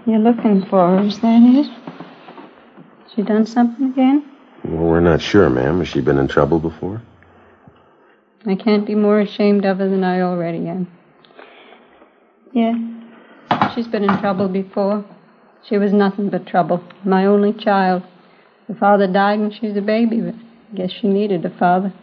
You're 0.06 0.20
looking 0.20 0.65
for 0.65 0.98
her, 0.98 1.04
is 1.04 1.20
that 1.20 1.41
it? 1.44 1.70
She 3.13 3.22
done 3.22 3.46
something 3.46 3.91
again? 3.91 4.26
Well, 4.63 4.86
we're 4.86 5.00
not 5.00 5.22
sure, 5.22 5.50
ma'am. 5.50 5.80
Has 5.80 5.88
she 5.89 6.02
been 6.02 6.17
in 6.17 6.28
trouble 6.28 6.60
before? 6.60 7.02
I 8.46 8.56
can't 8.56 8.86
be 8.86 8.96
more 8.96 9.20
ashamed 9.20 9.65
of 9.65 9.78
her 9.78 9.88
than 9.89 10.04
I 10.04 10.22
already 10.22 10.67
am. 10.67 10.88
Yeah, 12.54 12.74
she's 13.74 13.88
been 13.88 14.04
in 14.04 14.18
trouble 14.20 14.50
before. 14.50 15.06
She 15.64 15.78
was 15.78 15.94
nothing 15.94 16.30
but 16.30 16.46
trouble. 16.46 16.84
My 17.06 17.26
only 17.26 17.54
child. 17.54 18.04
Her 18.68 18.76
father 18.76 19.08
died 19.08 19.40
when 19.40 19.52
she 19.52 19.68
was 19.68 19.78
a 19.78 19.82
baby, 19.82 20.20
but 20.22 20.36
I 20.36 20.76
guess 20.76 20.92
she 20.92 21.08
needed 21.08 21.46
a 21.46 21.50
father. 21.50 21.94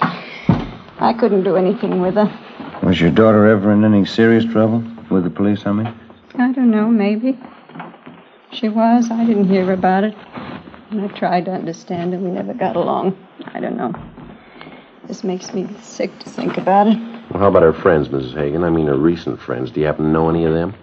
I 0.00 1.14
couldn't 1.18 1.44
do 1.44 1.56
anything 1.56 2.00
with 2.00 2.14
her. 2.14 2.80
Was 2.82 3.00
your 3.00 3.10
daughter 3.10 3.46
ever 3.46 3.72
in 3.72 3.84
any 3.84 4.06
serious 4.06 4.44
trouble? 4.44 4.82
With 5.10 5.24
the 5.24 5.30
police, 5.30 5.66
I 5.66 5.72
mean? 5.72 5.94
I 6.34 6.52
don't 6.52 6.70
know, 6.70 6.88
maybe. 6.88 7.38
She 8.52 8.68
was. 8.68 9.10
I 9.10 9.24
didn't 9.26 9.48
hear 9.48 9.72
about 9.72 10.04
it. 10.04 10.14
And 10.90 11.02
I 11.02 11.08
tried 11.08 11.46
to 11.46 11.52
understand, 11.52 12.14
and 12.14 12.24
we 12.24 12.30
never 12.30 12.54
got 12.54 12.76
along. 12.76 13.16
I 13.46 13.60
don't 13.60 13.76
know. 13.76 13.92
This 15.06 15.22
makes 15.22 15.52
me 15.52 15.68
sick 15.82 16.18
to 16.20 16.30
think 16.30 16.56
about 16.56 16.86
it. 16.86 17.11
Well, 17.32 17.40
how 17.40 17.48
about 17.48 17.62
her 17.62 17.72
friends, 17.72 18.08
Mrs. 18.08 18.34
Hagen? 18.34 18.62
I 18.62 18.68
mean, 18.68 18.88
her 18.88 18.96
recent 18.96 19.40
friends. 19.40 19.70
Do 19.70 19.80
you 19.80 19.86
happen 19.86 20.04
to 20.04 20.10
know 20.10 20.28
any 20.28 20.44
of 20.44 20.52
them? 20.52 20.74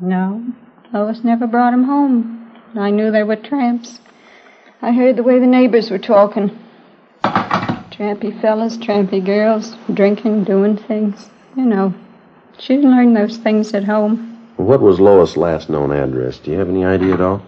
No. 0.00 0.42
Lois 0.90 1.22
never 1.22 1.46
brought 1.46 1.74
'em 1.74 1.84
home. 1.84 2.50
I 2.74 2.88
knew 2.88 3.10
they 3.10 3.24
were 3.24 3.36
tramps. 3.36 4.00
I 4.80 4.92
heard 4.92 5.16
the 5.16 5.22
way 5.22 5.38
the 5.38 5.46
neighbors 5.46 5.90
were 5.90 5.98
talking. 5.98 6.50
Trampy 7.22 8.40
fellas, 8.40 8.78
trampy 8.78 9.22
girls, 9.22 9.76
drinking, 9.92 10.44
doing 10.44 10.78
things. 10.78 11.30
You 11.56 11.66
know. 11.66 11.92
She 12.56 12.76
didn't 12.76 12.90
learn 12.90 13.12
those 13.12 13.36
things 13.36 13.74
at 13.74 13.84
home. 13.84 14.38
What 14.56 14.80
was 14.80 14.98
Lois' 14.98 15.36
last 15.36 15.68
known 15.68 15.92
address? 15.92 16.38
Do 16.38 16.52
you 16.52 16.58
have 16.58 16.70
any 16.70 16.86
idea 16.86 17.12
at 17.14 17.20
all? 17.20 17.42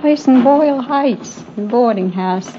Place 0.00 0.28
in 0.28 0.44
Boyle 0.44 0.80
Heights, 0.80 1.42
the 1.56 1.62
boarding 1.62 2.12
house. 2.12 2.56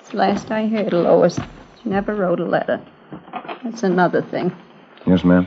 It's 0.00 0.10
the 0.10 0.16
last 0.16 0.50
I 0.50 0.66
heard 0.66 0.92
of 0.92 1.04
Lois. 1.04 1.38
She 1.80 1.88
never 1.88 2.16
wrote 2.16 2.40
a 2.40 2.44
letter. 2.44 2.80
That's 3.64 3.82
another 3.82 4.22
thing. 4.22 4.52
Yes, 5.06 5.24
ma'am. 5.24 5.46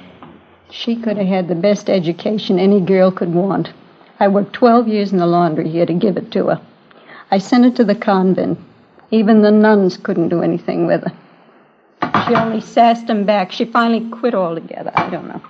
She 0.71 0.95
could 0.95 1.17
have 1.17 1.27
had 1.27 1.47
the 1.47 1.55
best 1.55 1.89
education 1.89 2.59
any 2.59 2.79
girl 2.81 3.11
could 3.11 3.33
want. 3.33 3.73
I 4.19 4.27
worked 4.27 4.53
12 4.53 4.87
years 4.87 5.11
in 5.11 5.17
the 5.17 5.25
laundry 5.25 5.69
here 5.69 5.85
to 5.85 5.93
give 5.93 6.17
it 6.17 6.31
to 6.33 6.47
her. 6.47 6.61
I 7.31 7.37
sent 7.37 7.63
her 7.65 7.71
to 7.71 7.83
the 7.83 7.95
convent. 7.95 8.59
Even 9.11 9.41
the 9.41 9.51
nuns 9.51 9.97
couldn't 9.97 10.29
do 10.29 10.41
anything 10.41 10.85
with 10.85 11.03
her. 11.03 11.13
She 12.27 12.35
only 12.35 12.61
sassed 12.61 13.09
'em 13.09 13.25
back. 13.25 13.51
She 13.51 13.65
finally 13.65 14.07
quit 14.09 14.35
altogether. 14.35 14.91
I 14.95 15.09
don't 15.09 15.27
know. 15.27 15.41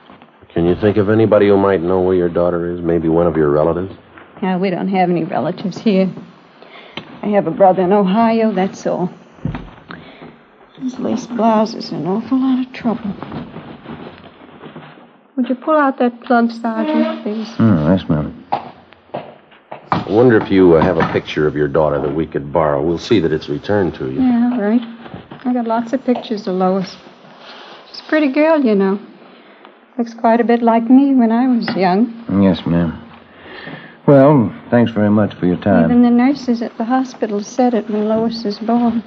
Can 0.53 0.65
you 0.65 0.75
think 0.75 0.97
of 0.97 1.09
anybody 1.09 1.47
who 1.47 1.57
might 1.57 1.81
know 1.81 1.99
where 2.01 2.15
your 2.15 2.29
daughter 2.29 2.71
is? 2.71 2.81
Maybe 2.81 3.09
one 3.09 3.27
of 3.27 3.35
your 3.35 3.49
relatives? 3.49 3.93
Yeah, 4.41 4.57
we 4.57 4.69
don't 4.69 4.87
have 4.87 5.09
any 5.09 5.25
relatives 5.25 5.77
here. 5.77 6.09
I 7.21 7.27
have 7.27 7.47
a 7.47 7.51
brother 7.51 7.83
in 7.83 7.91
Ohio, 7.91 8.51
that's 8.51 8.87
all. 8.87 9.09
His 10.81 10.97
lace 10.97 11.27
blouse 11.27 11.73
is 11.73 11.91
an 11.91 12.07
awful 12.07 12.39
lot 12.39 12.65
of 12.65 12.71
trouble. 12.73 13.13
Would 15.35 15.49
you 15.49 15.55
pull 15.55 15.75
out 15.75 15.97
that 15.99 16.21
plug, 16.23 16.51
Sergeant, 16.51 17.23
please? 17.23 17.49
Oh, 17.59 17.91
yes, 17.91 18.07
ma'am. 18.07 18.45
I 19.91 20.05
wonder 20.09 20.37
if 20.37 20.49
you 20.49 20.75
uh, 20.75 20.81
have 20.81 20.97
a 20.97 21.11
picture 21.11 21.47
of 21.47 21.55
your 21.55 21.67
daughter 21.67 21.99
that 22.01 22.15
we 22.15 22.25
could 22.25 22.53
borrow. 22.53 22.81
We'll 22.81 22.97
see 22.97 23.19
that 23.19 23.31
it's 23.33 23.49
returned 23.49 23.93
to 23.95 24.09
you. 24.09 24.21
Yeah, 24.21 24.51
all 24.53 24.61
right. 24.61 24.81
I 25.45 25.53
got 25.53 25.65
lots 25.67 25.93
of 25.93 26.03
pictures 26.05 26.47
of 26.47 26.55
Lois. 26.55 26.95
She's 27.89 27.99
a 27.99 28.03
pretty 28.03 28.31
girl, 28.31 28.63
you 28.63 28.75
know. 28.75 28.99
Looks 29.97 30.13
quite 30.13 30.39
a 30.39 30.45
bit 30.45 30.61
like 30.61 30.89
me 30.89 31.13
when 31.13 31.31
I 31.31 31.47
was 31.47 31.67
young. 31.75 32.41
Yes, 32.41 32.65
ma'am. 32.65 33.05
Well, 34.07 34.53
thanks 34.71 34.91
very 34.91 35.09
much 35.09 35.33
for 35.35 35.45
your 35.45 35.57
time. 35.57 35.91
Even 35.91 36.03
the 36.03 36.09
nurses 36.09 36.61
at 36.61 36.77
the 36.77 36.85
hospital 36.85 37.43
said 37.43 37.73
it 37.73 37.89
when 37.89 38.07
Lois 38.07 38.43
was 38.43 38.59
born. 38.59 39.03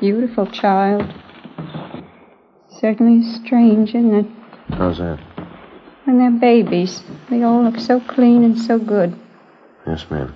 Beautiful 0.00 0.46
child. 0.46 1.02
Certainly 2.80 3.22
strange, 3.32 3.90
isn't 3.90 4.14
it? 4.14 4.26
How's 4.70 4.98
that? 4.98 5.18
When 6.04 6.18
they're 6.18 6.30
babies, 6.30 7.02
they 7.30 7.42
all 7.42 7.62
look 7.62 7.80
so 7.80 8.00
clean 8.00 8.44
and 8.44 8.58
so 8.58 8.78
good. 8.78 9.18
Yes, 9.86 10.04
ma'am. 10.10 10.34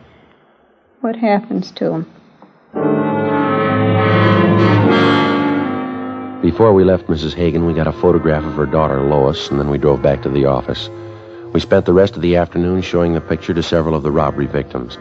What 1.02 1.16
happens 1.16 1.70
to 1.72 1.84
them? 1.84 2.12
Before 6.40 6.72
we 6.72 6.84
left 6.84 7.06
Mrs. 7.06 7.34
Hagen, 7.34 7.66
we 7.66 7.74
got 7.74 7.86
a 7.86 7.92
photograph 7.92 8.44
of 8.44 8.54
her 8.54 8.66
daughter, 8.66 9.02
Lois, 9.02 9.50
and 9.50 9.60
then 9.60 9.68
we 9.68 9.76
drove 9.76 10.00
back 10.00 10.22
to 10.22 10.30
the 10.30 10.46
office. 10.46 10.88
We 11.52 11.60
spent 11.60 11.84
the 11.84 11.92
rest 11.92 12.16
of 12.16 12.22
the 12.22 12.36
afternoon 12.36 12.80
showing 12.80 13.12
the 13.12 13.20
picture 13.20 13.52
to 13.52 13.62
several 13.62 13.94
of 13.94 14.02
the 14.02 14.10
robbery 14.10 14.46
victims. 14.46 14.96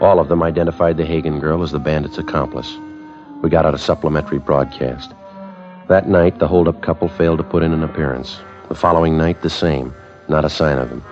All 0.00 0.20
of 0.20 0.28
them 0.28 0.44
identified 0.44 0.96
the 0.96 1.04
Hagen 1.04 1.40
girl 1.40 1.62
as 1.64 1.72
the 1.72 1.80
bandit's 1.80 2.18
accomplice. 2.18 2.78
We 3.42 3.50
got 3.50 3.66
out 3.66 3.74
a 3.74 3.78
supplementary 3.78 4.38
broadcast. 4.38 5.12
That 5.88 6.08
night, 6.08 6.38
the 6.38 6.48
holdup 6.48 6.82
couple 6.82 7.08
failed 7.08 7.38
to 7.38 7.44
put 7.44 7.62
in 7.62 7.72
an 7.72 7.82
appearance. 7.82 8.38
The 8.68 8.74
following 8.74 9.16
night, 9.16 9.42
the 9.42 9.50
same. 9.50 9.94
Not 10.28 10.44
a 10.44 10.50
sign 10.50 10.78
of 10.78 10.88
them. 10.88 11.04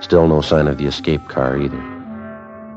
Still 0.00 0.26
no 0.26 0.40
sign 0.40 0.68
of 0.68 0.78
the 0.78 0.86
escape 0.86 1.28
car 1.28 1.58
either. 1.58 1.80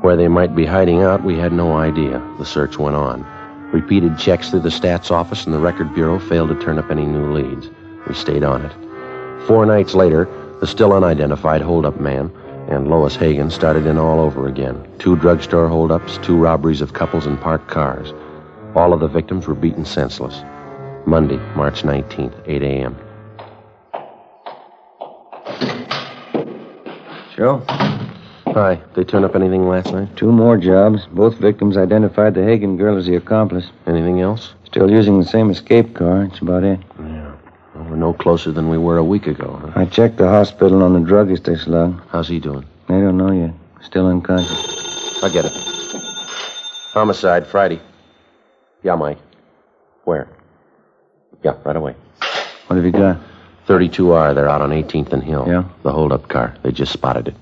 Where 0.02 0.16
they 0.16 0.28
might 0.28 0.54
be 0.54 0.66
hiding 0.66 1.02
out, 1.02 1.24
we 1.24 1.36
had 1.36 1.52
no 1.52 1.76
idea. 1.76 2.22
The 2.38 2.44
search 2.44 2.78
went 2.78 2.96
on. 2.96 3.24
Repeated 3.72 4.18
checks 4.18 4.50
through 4.50 4.60
the 4.60 4.68
stats 4.68 5.10
office 5.10 5.44
and 5.44 5.54
the 5.54 5.58
record 5.58 5.94
bureau 5.94 6.18
failed 6.18 6.50
to 6.50 6.60
turn 6.62 6.78
up 6.78 6.90
any 6.90 7.06
new 7.06 7.32
leads. 7.32 7.68
We 8.06 8.14
stayed 8.14 8.44
on 8.44 8.64
it. 8.64 8.72
Four 9.46 9.64
nights 9.66 9.94
later, 9.94 10.28
the 10.60 10.66
still 10.66 10.92
unidentified 10.92 11.62
holdup 11.62 12.00
man 12.00 12.30
and 12.68 12.88
Lois 12.88 13.16
Hagen 13.16 13.50
started 13.50 13.86
in 13.86 13.96
all 13.96 14.20
over 14.20 14.46
again. 14.46 14.86
Two 14.98 15.16
drugstore 15.16 15.68
holdups, 15.68 16.18
two 16.18 16.36
robberies 16.36 16.82
of 16.82 16.92
couples 16.92 17.26
in 17.26 17.38
parked 17.38 17.68
cars. 17.68 18.12
All 18.74 18.92
of 18.92 19.00
the 19.00 19.08
victims 19.08 19.46
were 19.46 19.54
beaten 19.54 19.84
senseless. 19.84 20.42
Monday, 21.06 21.38
March 21.56 21.82
19th, 21.82 22.34
8 22.46 22.62
a.m. 22.62 22.96
Joe? 27.34 27.64
Hi. 28.46 28.74
Did 28.74 28.94
they 28.94 29.04
turn 29.04 29.24
up 29.24 29.34
anything 29.34 29.68
last 29.68 29.92
night? 29.92 30.14
Two 30.16 30.32
more 30.32 30.56
jobs. 30.56 31.06
Both 31.06 31.36
victims 31.38 31.76
identified 31.76 32.34
the 32.34 32.42
Hagen 32.42 32.76
girl 32.76 32.98
as 32.98 33.06
the 33.06 33.14
accomplice. 33.16 33.66
Anything 33.86 34.20
else? 34.20 34.54
Still 34.64 34.90
using 34.90 35.18
the 35.18 35.24
same 35.24 35.50
escape 35.50 35.94
car. 35.94 36.26
That's 36.26 36.40
about 36.40 36.64
it. 36.64 36.80
Yeah. 36.98 37.32
Well, 37.74 37.84
we're 37.84 37.96
no 37.96 38.12
closer 38.12 38.50
than 38.50 38.68
we 38.68 38.76
were 38.76 38.98
a 38.98 39.04
week 39.04 39.26
ago. 39.26 39.60
Huh? 39.62 39.80
I 39.80 39.84
checked 39.86 40.16
the 40.16 40.28
hospital 40.28 40.82
on 40.82 40.94
the 40.94 41.00
druggist 41.00 41.44
they 41.44 41.56
slugged. 41.56 42.00
How's 42.10 42.28
he 42.28 42.40
doing? 42.40 42.66
They 42.88 43.00
don't 43.00 43.16
know 43.16 43.30
yet. 43.30 43.54
Still 43.82 44.08
unconscious. 44.08 45.22
I'll 45.22 45.32
get 45.32 45.44
it. 45.44 45.52
Homicide, 46.92 47.46
Friday. 47.46 47.80
Yeah, 48.88 48.94
Mike. 48.94 49.18
Where? 50.04 50.28
Yeah, 51.44 51.56
right 51.62 51.76
away. 51.76 51.94
What 52.68 52.76
have 52.76 52.86
you 52.86 52.90
got? 52.90 53.20
32R. 53.66 54.34
They're 54.34 54.48
out 54.48 54.62
on 54.62 54.70
18th 54.70 55.12
and 55.12 55.22
Hill. 55.22 55.44
Yeah? 55.46 55.64
The 55.82 55.92
holdup 55.92 56.26
car. 56.30 56.56
They 56.62 56.72
just 56.72 56.90
spotted 56.90 57.28
it. 57.28 57.34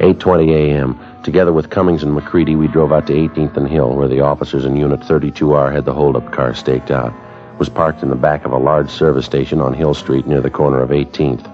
8.20 0.00 0.50
a.m. 0.52 0.98
Together 1.22 1.52
with 1.52 1.70
Cummings 1.70 2.02
and 2.02 2.12
McCready, 2.12 2.56
we 2.56 2.66
drove 2.66 2.92
out 2.92 3.06
to 3.06 3.12
18th 3.12 3.56
and 3.56 3.68
Hill, 3.68 3.94
where 3.94 4.08
the 4.08 4.18
officers 4.18 4.64
in 4.64 4.76
Unit 4.76 4.98
32R 4.98 5.72
had 5.72 5.84
the 5.84 5.94
holdup 5.94 6.32
car 6.32 6.54
staked 6.54 6.90
out. 6.90 7.14
It 7.52 7.58
was 7.60 7.68
parked 7.68 8.02
in 8.02 8.08
the 8.08 8.16
back 8.16 8.44
of 8.44 8.50
a 8.50 8.58
large 8.58 8.90
service 8.90 9.26
station 9.26 9.60
on 9.60 9.74
Hill 9.74 9.94
Street 9.94 10.26
near 10.26 10.40
the 10.40 10.50
corner 10.50 10.80
of 10.82 10.90
18th. 10.90 11.53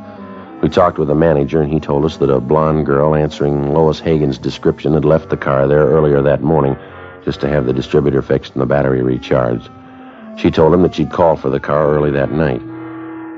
We 0.62 0.68
talked 0.68 0.98
with 0.98 1.08
the 1.08 1.14
manager, 1.14 1.62
and 1.62 1.72
he 1.72 1.80
told 1.80 2.04
us 2.04 2.18
that 2.18 2.28
a 2.28 2.38
blonde 2.38 2.84
girl 2.84 3.14
answering 3.14 3.72
Lois 3.72 3.98
Hagen's 3.98 4.36
description 4.36 4.92
had 4.92 5.06
left 5.06 5.30
the 5.30 5.36
car 5.36 5.66
there 5.66 5.86
earlier 5.86 6.20
that 6.20 6.42
morning 6.42 6.76
just 7.24 7.40
to 7.40 7.48
have 7.48 7.64
the 7.64 7.72
distributor 7.72 8.20
fixed 8.20 8.52
and 8.52 8.60
the 8.60 8.66
battery 8.66 9.02
recharged. 9.02 9.70
She 10.36 10.50
told 10.50 10.74
him 10.74 10.82
that 10.82 10.94
she'd 10.94 11.12
called 11.12 11.40
for 11.40 11.48
the 11.48 11.60
car 11.60 11.94
early 11.94 12.10
that 12.10 12.32
night. 12.32 12.60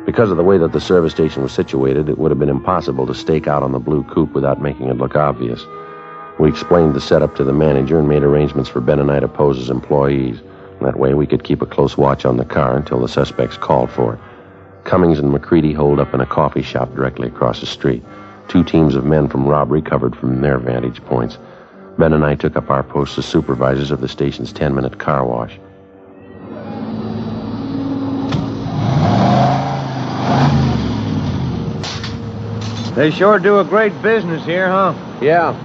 Because 0.04 0.32
of 0.32 0.37
the 0.37 0.42
way 0.42 0.58
that 0.58 0.72
the 0.72 0.80
service 0.80 1.12
station 1.12 1.44
was 1.44 1.52
situated, 1.52 2.08
it 2.08 2.18
would 2.18 2.32
have 2.32 2.40
been 2.40 2.48
impossible 2.48 3.06
to 3.06 3.14
stake 3.14 3.46
out 3.46 3.62
on 3.62 3.70
the 3.70 3.78
blue 3.78 4.02
coupe 4.02 4.35
without 4.35 4.61
making 4.61 4.88
it 4.88 4.96
look 4.96 5.14
obvious. 5.14 5.64
We 6.40 6.48
explained 6.48 6.94
the 6.94 7.00
setup 7.00 7.37
to 7.37 7.44
the 7.44 7.52
manager 7.52 8.00
and 8.00 8.08
made 8.08 8.24
arrangements 8.24 8.68
for 8.68 8.80
Ben 8.80 8.98
and 8.98 9.12
I 9.12 9.20
to 9.20 9.28
pose 9.28 9.61
as 9.61 9.70
employees. 9.70 10.40
That 10.80 10.98
way 10.98 11.14
we 11.14 11.28
could 11.28 11.44
keep 11.44 11.62
a 11.62 11.66
close 11.66 11.96
watch 11.96 12.24
on 12.24 12.37
the 12.37 12.44
car 12.44 12.76
until 12.76 12.98
the 12.98 13.08
suspects 13.08 13.56
called 13.56 13.92
for 13.92 14.14
it. 14.14 14.20
Cummings 14.85 15.18
and 15.18 15.31
McCready 15.31 15.73
holed 15.73 16.01
up 16.01 16.12
in 16.12 16.21
a 16.21 16.27
coffee 16.27 16.62
shop 16.62 16.95
directly 16.95 17.29
across 17.29 17.61
the 17.61 17.66
street. 17.66 18.03
Two 18.49 18.64
teams 18.64 18.95
of 18.95 19.05
men 19.05 19.29
from 19.29 19.47
robbery 19.47 19.81
covered 19.81 20.16
from 20.16 20.40
their 20.40 20.59
vantage 20.59 21.03
points. 21.05 21.38
Ben 21.99 22.12
and 22.12 22.25
I 22.25 22.35
took 22.35 22.57
up 22.57 22.71
our 22.71 22.83
posts 22.83 23.18
as 23.18 23.27
supervisors 23.27 23.90
of 23.90 24.01
the 24.01 24.09
station's 24.09 24.53
10 24.53 24.75
minute 24.75 24.99
car 24.99 25.25
wash. 25.25 25.59
They 32.95 33.11
sure 33.11 33.38
do 33.38 33.59
a 33.59 33.64
great 33.64 34.03
business 34.03 34.45
here, 34.45 34.68
huh? 34.68 34.95
Yeah. 35.23 35.57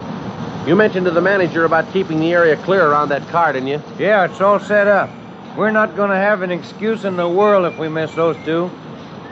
You 0.66 0.76
mentioned 0.76 1.06
to 1.08 1.12
the 1.12 1.22
manager 1.22 1.66
about 1.66 1.92
keeping 1.92 2.20
the 2.20 2.32
area 2.32 2.56
clear 2.58 2.86
around 2.86 3.10
that 3.10 3.28
car, 3.30 3.52
didn't 3.52 3.68
you? 3.68 3.82
Yeah, 4.00 4.26
it's 4.26 4.40
all 4.40 4.60
set 4.60 4.88
up. 4.88 5.10
We're 5.58 5.72
not 5.72 5.96
going 5.96 6.10
to 6.10 6.16
have 6.16 6.42
an 6.42 6.52
excuse 6.52 7.04
in 7.04 7.18
the 7.18 7.28
world 7.28 7.66
if 7.66 7.78
we 7.80 7.90
miss 7.90 8.14
those 8.14 8.38
two. 8.46 8.70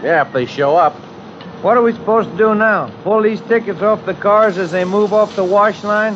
Yeah, 0.05 0.21
if 0.21 0.31
they 0.33 0.45
show 0.45 0.75
up. 0.75 0.93
What 1.63 1.77
are 1.77 1.81
we 1.81 1.91
supposed 1.91 2.29
to 2.29 2.37
do 2.37 2.53
now? 2.53 2.91
Pull 3.03 3.23
these 3.23 3.41
tickets 3.41 3.81
off 3.81 4.05
the 4.05 4.13
cars 4.13 4.59
as 4.59 4.69
they 4.69 4.85
move 4.85 5.13
off 5.13 5.35
the 5.35 5.43
wash 5.43 5.83
line? 5.83 6.13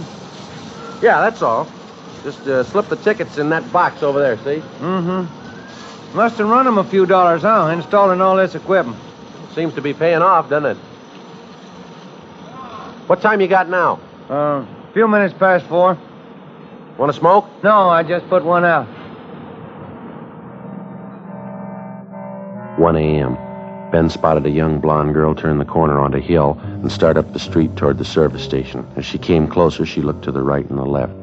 Yeah, 1.01 1.21
that's 1.21 1.41
all. 1.41 1.67
Just 2.21 2.41
uh, 2.41 2.63
slip 2.65 2.87
the 2.87 2.97
tickets 2.97 3.39
in 3.39 3.49
that 3.49 3.73
box 3.73 4.03
over 4.03 4.19
there, 4.19 4.37
see? 4.37 4.61
Mm-hmm. 4.77 6.15
Must 6.15 6.37
have 6.37 6.47
run 6.47 6.65
them 6.65 6.77
a 6.77 6.83
few 6.83 7.07
dollars, 7.07 7.41
huh? 7.41 7.65
Installing 7.73 8.21
all 8.21 8.37
this 8.37 8.53
equipment. 8.53 8.95
Seems 9.55 9.73
to 9.73 9.81
be 9.81 9.95
paying 9.95 10.21
off, 10.21 10.51
doesn't 10.51 10.77
it? 10.77 10.83
What 13.07 13.21
time 13.21 13.41
you 13.41 13.47
got 13.47 13.69
now? 13.69 13.99
Uh, 14.29 14.33
a 14.33 14.89
few 14.93 15.07
minutes 15.07 15.33
past 15.33 15.65
four. 15.65 15.97
Want 16.99 17.11
to 17.11 17.17
smoke? 17.17 17.47
No, 17.63 17.89
I 17.89 18.03
just 18.03 18.29
put 18.29 18.45
one 18.45 18.65
out. 18.65 18.85
1 22.77 22.95
a.m. 22.95 23.48
Ben 23.91 24.07
spotted 24.07 24.45
a 24.45 24.51
young 24.51 24.79
blonde 24.79 25.15
girl 25.15 25.33
turn 25.33 25.57
the 25.57 25.65
corner 25.65 25.99
onto 25.99 26.19
Hill 26.19 26.59
and 26.61 26.91
start 26.91 27.17
up 27.17 27.33
the 27.33 27.39
street 27.39 27.75
toward 27.75 27.97
the 27.97 28.05
service 28.05 28.43
station. 28.43 28.85
As 28.95 29.05
she 29.05 29.17
came 29.17 29.47
closer, 29.47 29.83
she 29.83 30.01
looked 30.01 30.23
to 30.25 30.31
the 30.31 30.43
right 30.43 30.69
and 30.69 30.77
the 30.77 30.85
left. 30.85 31.13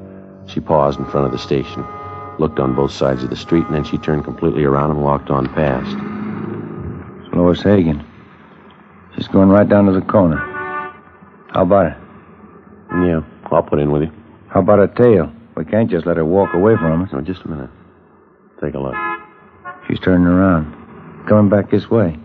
She 0.48 0.58
paused 0.58 0.98
in 0.98 1.04
front 1.06 1.26
of 1.26 1.32
the 1.32 1.38
station, 1.38 1.86
looked 2.40 2.58
on 2.58 2.74
both 2.74 2.90
sides 2.90 3.22
of 3.22 3.30
the 3.30 3.36
street, 3.36 3.64
and 3.66 3.74
then 3.74 3.84
she 3.84 3.98
turned 3.98 4.24
completely 4.24 4.64
around 4.64 4.90
and 4.90 5.02
walked 5.02 5.30
on 5.30 5.46
past. 5.54 5.86
It's 7.24 7.34
Lois 7.34 7.62
Hagen. 7.62 8.04
She's 9.14 9.28
going 9.28 9.48
right 9.48 9.68
down 9.68 9.86
to 9.86 9.92
the 9.92 10.00
corner. 10.00 10.38
How 11.52 11.62
about 11.62 11.92
it? 11.92 11.96
Yeah, 13.06 13.20
I'll 13.52 13.62
put 13.62 13.78
in 13.78 13.92
with 13.92 14.02
you. 14.02 14.12
How 14.48 14.60
about 14.60 14.80
a 14.80 14.88
tail? 14.88 15.32
We 15.56 15.64
can't 15.64 15.90
just 15.90 16.04
let 16.04 16.16
her 16.16 16.24
walk 16.24 16.52
away 16.52 16.74
from 16.76 17.02
us. 17.02 17.12
No, 17.12 17.20
just 17.20 17.42
a 17.42 17.48
minute. 17.48 17.70
Take 18.60 18.74
a 18.74 18.78
look. 18.78 18.94
She's 19.86 20.00
turning 20.00 20.26
around. 20.26 20.72
Coming 21.28 21.48
back 21.48 21.70
this 21.70 21.88
way. 21.88 22.18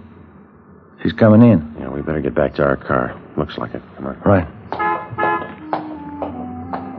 She's 1.02 1.14
coming 1.14 1.42
in. 1.42 1.76
Yeah, 1.80 1.90
we 1.90 2.02
better 2.02 2.22
get 2.22 2.36
back 2.36 2.54
to 2.56 2.64
our 2.64 2.78
car. 2.78 3.20
Looks 3.36 3.58
like 3.58 3.74
it. 3.74 3.82
Come 3.96 4.08
on. 4.08 4.20
Right. 4.20 4.48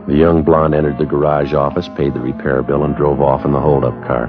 The 0.07 0.15
young 0.15 0.43
blonde 0.43 0.75
entered 0.75 0.97
the 0.97 1.05
garage 1.05 1.53
office, 1.53 1.87
paid 1.95 2.13
the 2.13 2.19
repair 2.19 2.61
bill, 2.61 2.83
and 2.83 2.95
drove 2.95 3.21
off 3.21 3.45
in 3.45 3.53
the 3.53 3.61
holdup 3.61 3.93
car. 4.05 4.27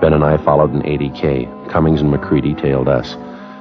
Ben 0.00 0.12
and 0.12 0.24
I 0.24 0.36
followed 0.38 0.74
in 0.74 0.82
80K. 0.82 1.70
Cummings 1.70 2.00
and 2.00 2.10
McCready 2.10 2.54
tailed 2.54 2.88
us. 2.88 3.14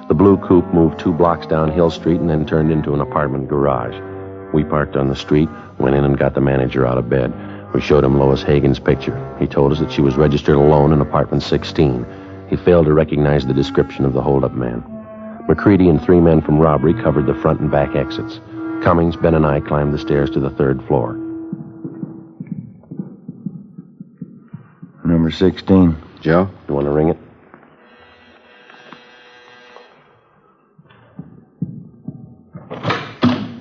The 0.08 0.16
blue 0.16 0.38
coupe 0.38 0.74
moved 0.74 1.00
two 1.00 1.14
blocks 1.14 1.46
down 1.46 1.72
Hill 1.72 1.92
Street 1.92 2.20
and 2.20 2.30
then 2.30 2.46
turned 2.46 2.72
into 2.72 2.96
an 2.96 3.02
apartment 3.02 3.48
garage. 3.48 3.96
We 4.54 4.64
parked 4.64 4.96
on 4.96 5.08
the 5.08 5.16
street, 5.16 5.50
went 5.78 5.96
in 5.96 6.04
and 6.04 6.18
got 6.18 6.34
the 6.34 6.42
manager 6.42 6.88
out 6.88 6.98
of 6.98 7.10
bed. 7.10 7.32
We 7.74 7.82
showed 7.82 8.04
him 8.04 8.20
Lois 8.20 8.42
Hagen's 8.42 8.80
picture. 8.80 9.16
He 9.40 9.46
told 9.48 9.72
us 9.72 9.80
that 9.80 9.92
she 9.92 10.02
was 10.02 10.16
registered 10.16 10.56
alone 10.56 10.92
in 10.92 11.02
apartment 11.02 11.44
16. 11.44 12.06
He 12.50 12.56
failed 12.56 12.88
to 12.88 12.94
recognize 12.94 13.46
the 13.46 13.54
description 13.54 14.06
of 14.06 14.14
the 14.14 14.22
holdup 14.22 14.54
man. 14.54 14.84
McCready 15.48 15.90
and 15.90 16.02
three 16.02 16.20
men 16.20 16.42
from 16.42 16.60
robbery 16.60 16.94
covered 16.94 17.26
the 17.26 17.36
front 17.36 17.60
and 17.60 17.70
back 17.70 17.96
exits. 17.96 18.40
Cummings, 18.84 19.16
Ben, 19.16 19.34
and 19.36 19.46
I 19.46 19.60
climbed 19.60 19.94
the 19.94 19.98
stairs 19.98 20.30
to 20.32 20.40
the 20.40 20.50
third 20.50 20.84
floor. 20.88 21.14
Number 25.06 25.32
16. 25.32 25.96
Joe, 26.22 26.50
you 26.68 26.74
want 26.74 26.86
to 26.86 26.92
ring 26.92 27.10
it? 27.10 27.18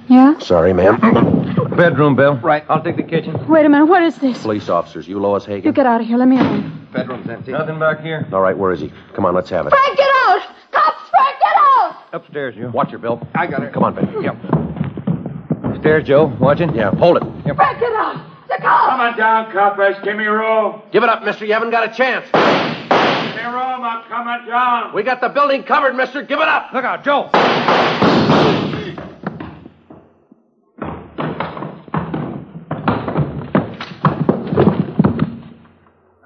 Yeah? 0.09 0.39
Sorry, 0.41 0.73
ma'am. 0.73 0.99
Bedroom, 1.77 2.15
Bill. 2.17 2.37
Right, 2.37 2.65
I'll 2.69 2.83
take 2.83 2.97
the 2.97 3.03
kitchen. 3.03 3.49
Wait 3.49 3.65
a 3.65 3.69
minute. 3.69 3.87
What 3.87 4.03
is 4.03 4.17
this? 4.17 4.43
Police 4.43 4.69
officers, 4.69 5.09
you 5.09 5.19
Lois 5.19 5.45
Hagen? 5.47 5.65
You 5.65 5.73
get 5.73 5.87
out 5.87 6.01
of 6.01 6.07
here. 6.07 6.19
Let 6.19 6.29
me 6.29 6.39
alone. 6.39 6.89
Bedroom's 6.93 7.29
empty. 7.29 7.53
Nothing 7.53 7.79
back 7.79 8.01
here. 8.03 8.29
All 8.33 8.41
right, 8.43 8.57
where 8.57 8.73
is 8.73 8.81
he? 8.81 8.93
Come 9.15 9.25
on, 9.25 9.35
let's 9.35 9.49
have 9.51 9.67
it. 9.67 9.71
Frank, 9.71 9.97
get 9.97 10.11
out! 10.27 10.43
Cops, 10.71 11.09
Frank, 11.09 11.37
get 11.41 11.57
out! 11.57 12.02
Upstairs, 12.13 12.55
you. 12.57 12.69
Watch 12.69 12.91
her, 12.91 12.99
Bill. 12.99 13.27
I 13.35 13.47
got 13.47 13.63
it. 13.63 13.73
Come 13.73 13.85
on, 13.85 13.95
Ben. 13.95 14.05
Hmm. 14.05 14.23
Yep. 14.23 15.75
Upstairs, 15.75 16.07
Joe. 16.07 16.27
Watching? 16.39 16.75
Yeah, 16.75 16.91
hold 16.91 17.17
it. 17.17 17.23
Frank, 17.23 17.81
it 17.81 17.93
out! 17.95 18.21
The 18.49 18.59
cops! 18.61 18.91
Come 18.91 19.01
on 19.01 19.17
down, 19.17 19.51
coppers. 19.53 19.97
Give 20.05 20.17
me 20.17 20.25
room. 20.25 20.83
Give 20.93 21.03
it 21.03 21.09
up, 21.09 21.25
mister. 21.25 21.47
You 21.47 21.55
haven't 21.55 21.71
got 21.71 21.91
a 21.91 21.97
chance. 21.97 22.27
Give 22.27 23.37
me 23.37 23.49
room. 23.51 23.83
I'm 23.83 24.05
coming 24.09 24.47
down. 24.47 24.95
We 24.95 25.03
got 25.03 25.23
the 25.23 25.31
building 25.31 25.63
covered, 25.63 25.95
mister. 25.95 26.23
Give 26.23 26.39
it 26.39 26.49
up. 26.49 26.73
Look 26.75 26.85
out, 26.85 27.03
Joe. 27.03 27.31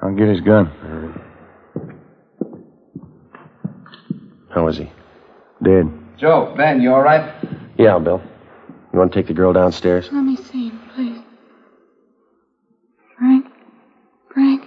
I'll 0.02 0.14
get 0.16 0.28
his 0.28 0.40
gun. 0.40 0.72
How 4.50 4.66
is 4.66 4.78
he? 4.78 4.90
Dead. 5.62 5.90
Joe, 6.18 6.54
Ben, 6.56 6.80
you 6.80 6.92
all 6.92 7.02
right? 7.02 7.34
Yeah, 7.78 7.98
Bill. 7.98 8.22
You 8.92 8.98
want 8.98 9.12
to 9.12 9.18
take 9.18 9.26
the 9.26 9.34
girl 9.34 9.52
downstairs? 9.52 10.08
Let 10.12 10.22
me 10.22 10.36
see 10.36 10.68
him, 10.68 10.80
please. 10.94 11.18
Frank? 13.18 13.46
Frank? 14.32 14.64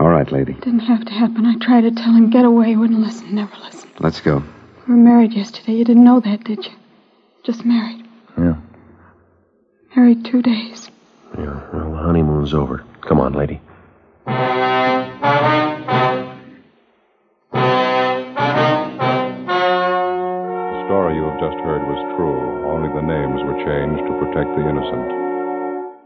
All 0.00 0.08
right, 0.08 0.30
lady. 0.30 0.52
It 0.52 0.60
Didn't 0.60 0.80
have 0.80 1.04
to 1.04 1.12
happen. 1.12 1.46
I 1.46 1.56
tried 1.64 1.82
to 1.82 1.90
tell 1.92 2.12
him, 2.12 2.30
get 2.30 2.44
away. 2.44 2.68
He 2.70 2.76
wouldn't 2.76 3.00
listen, 3.00 3.34
never 3.34 3.54
listen. 3.62 3.88
Let's 4.00 4.20
go. 4.20 4.42
We 4.88 4.94
were 4.94 5.00
married 5.00 5.32
yesterday. 5.32 5.72
You 5.74 5.84
didn't 5.84 6.04
know 6.04 6.20
that, 6.20 6.44
did 6.44 6.64
you? 6.64 6.72
Just 7.44 7.64
married. 7.64 8.04
Yeah. 8.36 8.56
Married 9.96 10.24
two 10.24 10.42
days. 10.42 10.90
Yeah, 11.38 11.60
well, 11.72 11.90
the 11.92 11.98
honeymoon's 11.98 12.54
over. 12.54 12.84
Come 13.02 13.20
on, 13.20 13.32
lady. 13.32 13.60
The 23.54 23.64
names 23.64 24.00
were 24.00 24.04
changed 24.04 24.06
to 24.06 24.18
protect 24.18 24.56
the 24.56 24.68
innocent. 24.68 25.24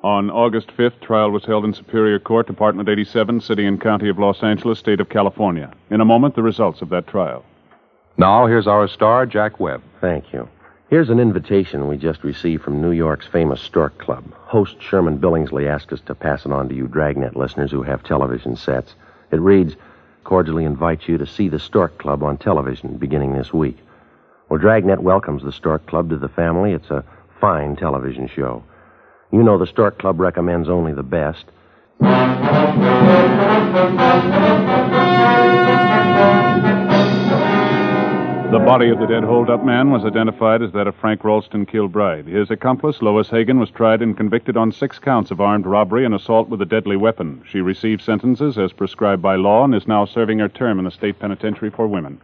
On 0.04 0.30
August 0.30 0.68
5th, 0.76 1.00
trial 1.00 1.30
was 1.30 1.44
held 1.44 1.64
in 1.64 1.74
Superior 1.74 2.18
Court, 2.18 2.46
Department 2.46 2.88
87, 2.88 3.40
City 3.40 3.66
and 3.66 3.80
County 3.80 4.08
of 4.08 4.18
Los 4.18 4.42
Angeles, 4.42 4.78
State 4.78 5.00
of 5.00 5.08
California. 5.08 5.72
In 5.90 6.00
a 6.00 6.04
moment, 6.04 6.34
the 6.36 6.42
results 6.42 6.82
of 6.82 6.88
that 6.90 7.06
trial. 7.06 7.44
Now, 8.16 8.46
here's 8.46 8.66
our 8.66 8.88
star, 8.88 9.26
Jack 9.26 9.60
Webb. 9.60 9.82
Thank 10.00 10.32
you. 10.32 10.48
Here's 10.90 11.10
an 11.10 11.20
invitation 11.20 11.88
we 11.88 11.96
just 11.98 12.24
received 12.24 12.62
from 12.62 12.80
New 12.80 12.92
York's 12.92 13.26
famous 13.26 13.60
Stork 13.60 13.98
Club. 13.98 14.32
Host 14.34 14.80
Sherman 14.80 15.18
Billingsley 15.18 15.68
asked 15.68 15.92
us 15.92 16.00
to 16.06 16.14
pass 16.14 16.46
it 16.46 16.52
on 16.52 16.68
to 16.68 16.74
you 16.74 16.88
Dragnet 16.88 17.36
listeners 17.36 17.70
who 17.70 17.82
have 17.82 18.02
television 18.02 18.56
sets. 18.56 18.94
It 19.30 19.40
reads, 19.40 19.76
cordially 20.24 20.64
invite 20.64 21.08
you 21.08 21.18
to 21.18 21.26
see 21.26 21.48
the 21.48 21.58
Stork 21.58 21.98
Club 21.98 22.22
on 22.22 22.38
television 22.38 22.96
beginning 22.96 23.34
this 23.34 23.52
week. 23.52 23.78
Well, 24.48 24.58
Dragnet 24.58 25.02
welcomes 25.02 25.42
the 25.42 25.52
Stork 25.52 25.86
Club 25.86 26.08
to 26.08 26.16
the 26.16 26.28
family. 26.28 26.72
It's 26.72 26.90
a 26.90 27.04
fine 27.40 27.76
television 27.76 28.28
show. 28.28 28.62
You 29.32 29.42
know 29.42 29.58
the 29.58 29.66
Stork 29.66 29.98
Club 29.98 30.20
recommends 30.20 30.68
only 30.68 30.92
the 30.92 31.02
best. 31.02 31.44
The 38.50 38.58
body 38.60 38.88
of 38.88 38.98
the 38.98 39.06
dead 39.06 39.24
holdup 39.24 39.62
man 39.62 39.90
was 39.90 40.06
identified 40.06 40.62
as 40.62 40.72
that 40.72 40.86
of 40.86 40.94
Frank 40.96 41.22
Ralston 41.22 41.66
Kilbride. 41.66 42.26
His 42.26 42.50
accomplice, 42.50 43.02
Lois 43.02 43.28
Hagen, 43.28 43.58
was 43.60 43.68
tried 43.68 44.00
and 44.00 44.16
convicted 44.16 44.56
on 44.56 44.72
six 44.72 44.98
counts 44.98 45.30
of 45.30 45.38
armed 45.38 45.66
robbery 45.66 46.06
and 46.06 46.14
assault 46.14 46.48
with 46.48 46.62
a 46.62 46.66
deadly 46.66 46.96
weapon. 46.96 47.42
She 47.46 47.60
received 47.60 48.00
sentences 48.00 48.56
as 48.56 48.72
prescribed 48.72 49.20
by 49.20 49.36
law 49.36 49.64
and 49.64 49.74
is 49.74 49.86
now 49.86 50.06
serving 50.06 50.38
her 50.38 50.48
term 50.48 50.78
in 50.78 50.86
the 50.86 50.90
state 50.90 51.18
penitentiary 51.18 51.68
for 51.70 51.86
women. 51.86 52.22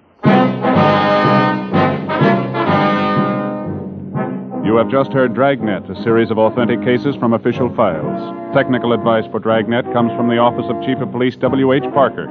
You 4.75 4.79
have 4.79 4.91
just 4.91 5.13
heard 5.13 5.35
Dragnet, 5.35 5.89
a 5.89 6.03
series 6.03 6.33
of 6.33 6.39
authentic 6.39 6.83
cases 6.83 7.15
from 7.15 7.33
official 7.33 7.73
files. 7.77 8.53
Technical 8.53 8.93
advice 8.93 9.25
for 9.31 9.39
Dragnet 9.39 9.85
comes 9.93 10.11
from 10.17 10.29
the 10.29 10.39
Office 10.39 10.65
of 10.69 10.85
Chief 10.85 10.99
of 10.99 11.13
Police 11.13 11.37
W.H. 11.37 11.85
Parker. 11.95 12.27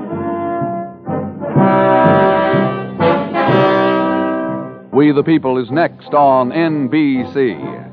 We 4.91 5.13
the 5.13 5.23
People 5.23 5.57
is 5.57 5.71
next 5.71 6.13
on 6.13 6.49
NBC. 6.49 7.92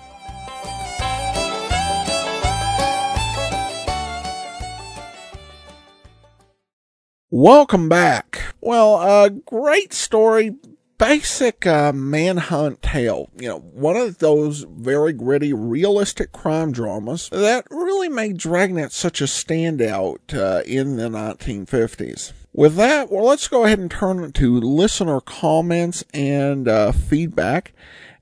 Welcome 7.33 7.87
back. 7.87 8.55
Well, 8.59 8.95
a 8.95 9.05
uh, 9.05 9.29
great 9.29 9.93
story. 9.93 10.57
Basic 10.97 11.65
uh, 11.65 11.93
manhunt 11.93 12.81
tale. 12.81 13.29
You 13.39 13.47
know, 13.47 13.59
one 13.59 13.95
of 13.95 14.17
those 14.17 14.65
very 14.69 15.13
gritty, 15.13 15.53
realistic 15.53 16.33
crime 16.33 16.73
dramas 16.73 17.29
that 17.29 17.67
really 17.71 18.09
made 18.09 18.35
Dragnet 18.35 18.91
such 18.91 19.21
a 19.21 19.25
standout 19.25 20.33
uh, 20.33 20.63
in 20.63 20.97
the 20.97 21.07
1950s. 21.07 22.33
With 22.51 22.75
that, 22.75 23.09
well, 23.09 23.23
let's 23.23 23.47
go 23.47 23.63
ahead 23.63 23.79
and 23.79 23.89
turn 23.89 24.29
to 24.29 24.59
listener 24.59 25.21
comments 25.21 26.03
and 26.13 26.67
uh, 26.67 26.91
feedback. 26.91 27.71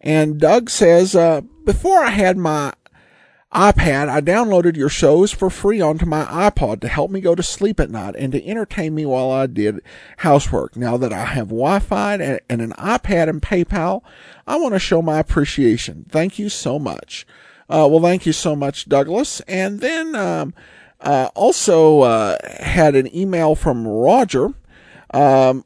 And 0.02 0.40
Doug 0.40 0.70
says, 0.70 1.16
uh, 1.16 1.42
before 1.66 2.04
I 2.04 2.12
had 2.12 2.38
my 2.38 2.74
iPad, 3.54 4.10
I 4.10 4.22
downloaded 4.22 4.78
your 4.78 4.90
shows 4.90 5.32
for 5.32 5.50
free 5.50 5.82
onto 5.82 6.06
my 6.06 6.24
iPod 6.26 6.82
to 6.82 6.88
help 6.88 7.10
me 7.10 7.20
go 7.20 7.34
to 7.34 7.42
sleep 7.42 7.80
at 7.80 7.90
night 7.90 8.16
and 8.16 8.32
to 8.32 8.46
entertain 8.46 8.94
me 8.94 9.08
while 9.08 9.32
I 9.32 9.48
did 9.48 9.82
housework. 10.18 10.76
Now 10.76 10.98
that 10.98 11.12
I 11.12 11.26
have 11.26 11.48
Wi-Fi 11.48 12.14
and, 12.14 12.40
and 12.48 12.62
an 12.62 12.74
iPad 12.74 13.28
and 13.28 13.42
PayPal, 13.42 14.04
I 14.46 14.58
want 14.58 14.76
to 14.76 14.80
show 14.80 15.02
my 15.02 15.18
appreciation. 15.18 16.06
Thank 16.10 16.38
you 16.38 16.48
so 16.48 16.78
much. 16.78 17.26
Uh, 17.68 17.88
well, 17.90 18.02
thank 18.02 18.28
you 18.28 18.34
so 18.34 18.56
much, 18.56 18.88
Douglas. 18.88 19.42
And 19.42 19.80
then, 19.80 20.16
um, 20.16 20.54
uh, 21.02 21.30
also, 21.34 22.02
uh, 22.02 22.38
had 22.60 22.96
an 22.96 23.16
email 23.16 23.56
from 23.56 23.88
Roger, 23.88 24.54
um, 25.12 25.66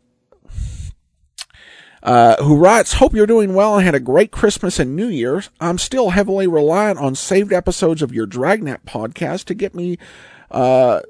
uh, 2.03 2.35
who 2.43 2.57
writes, 2.57 2.93
Hope 2.93 3.15
you're 3.15 3.25
doing 3.25 3.53
well 3.53 3.77
and 3.77 3.85
had 3.85 3.95
a 3.95 3.99
great 3.99 4.29
Christmas 4.29 4.77
and 4.77 4.95
New 4.95 5.07
Year's. 5.07 5.49
I'm 5.59 5.77
still 5.77 6.11
heavily 6.11 6.47
reliant 6.47 6.99
on 6.99 7.15
saved 7.15 7.53
episodes 7.53 8.01
of 8.01 8.13
your 8.13 8.25
Dragnet 8.25 8.85
podcast 8.85 9.45
to 9.45 9.53
get 9.53 9.73
me, 9.73 9.97
uh, 10.51 11.01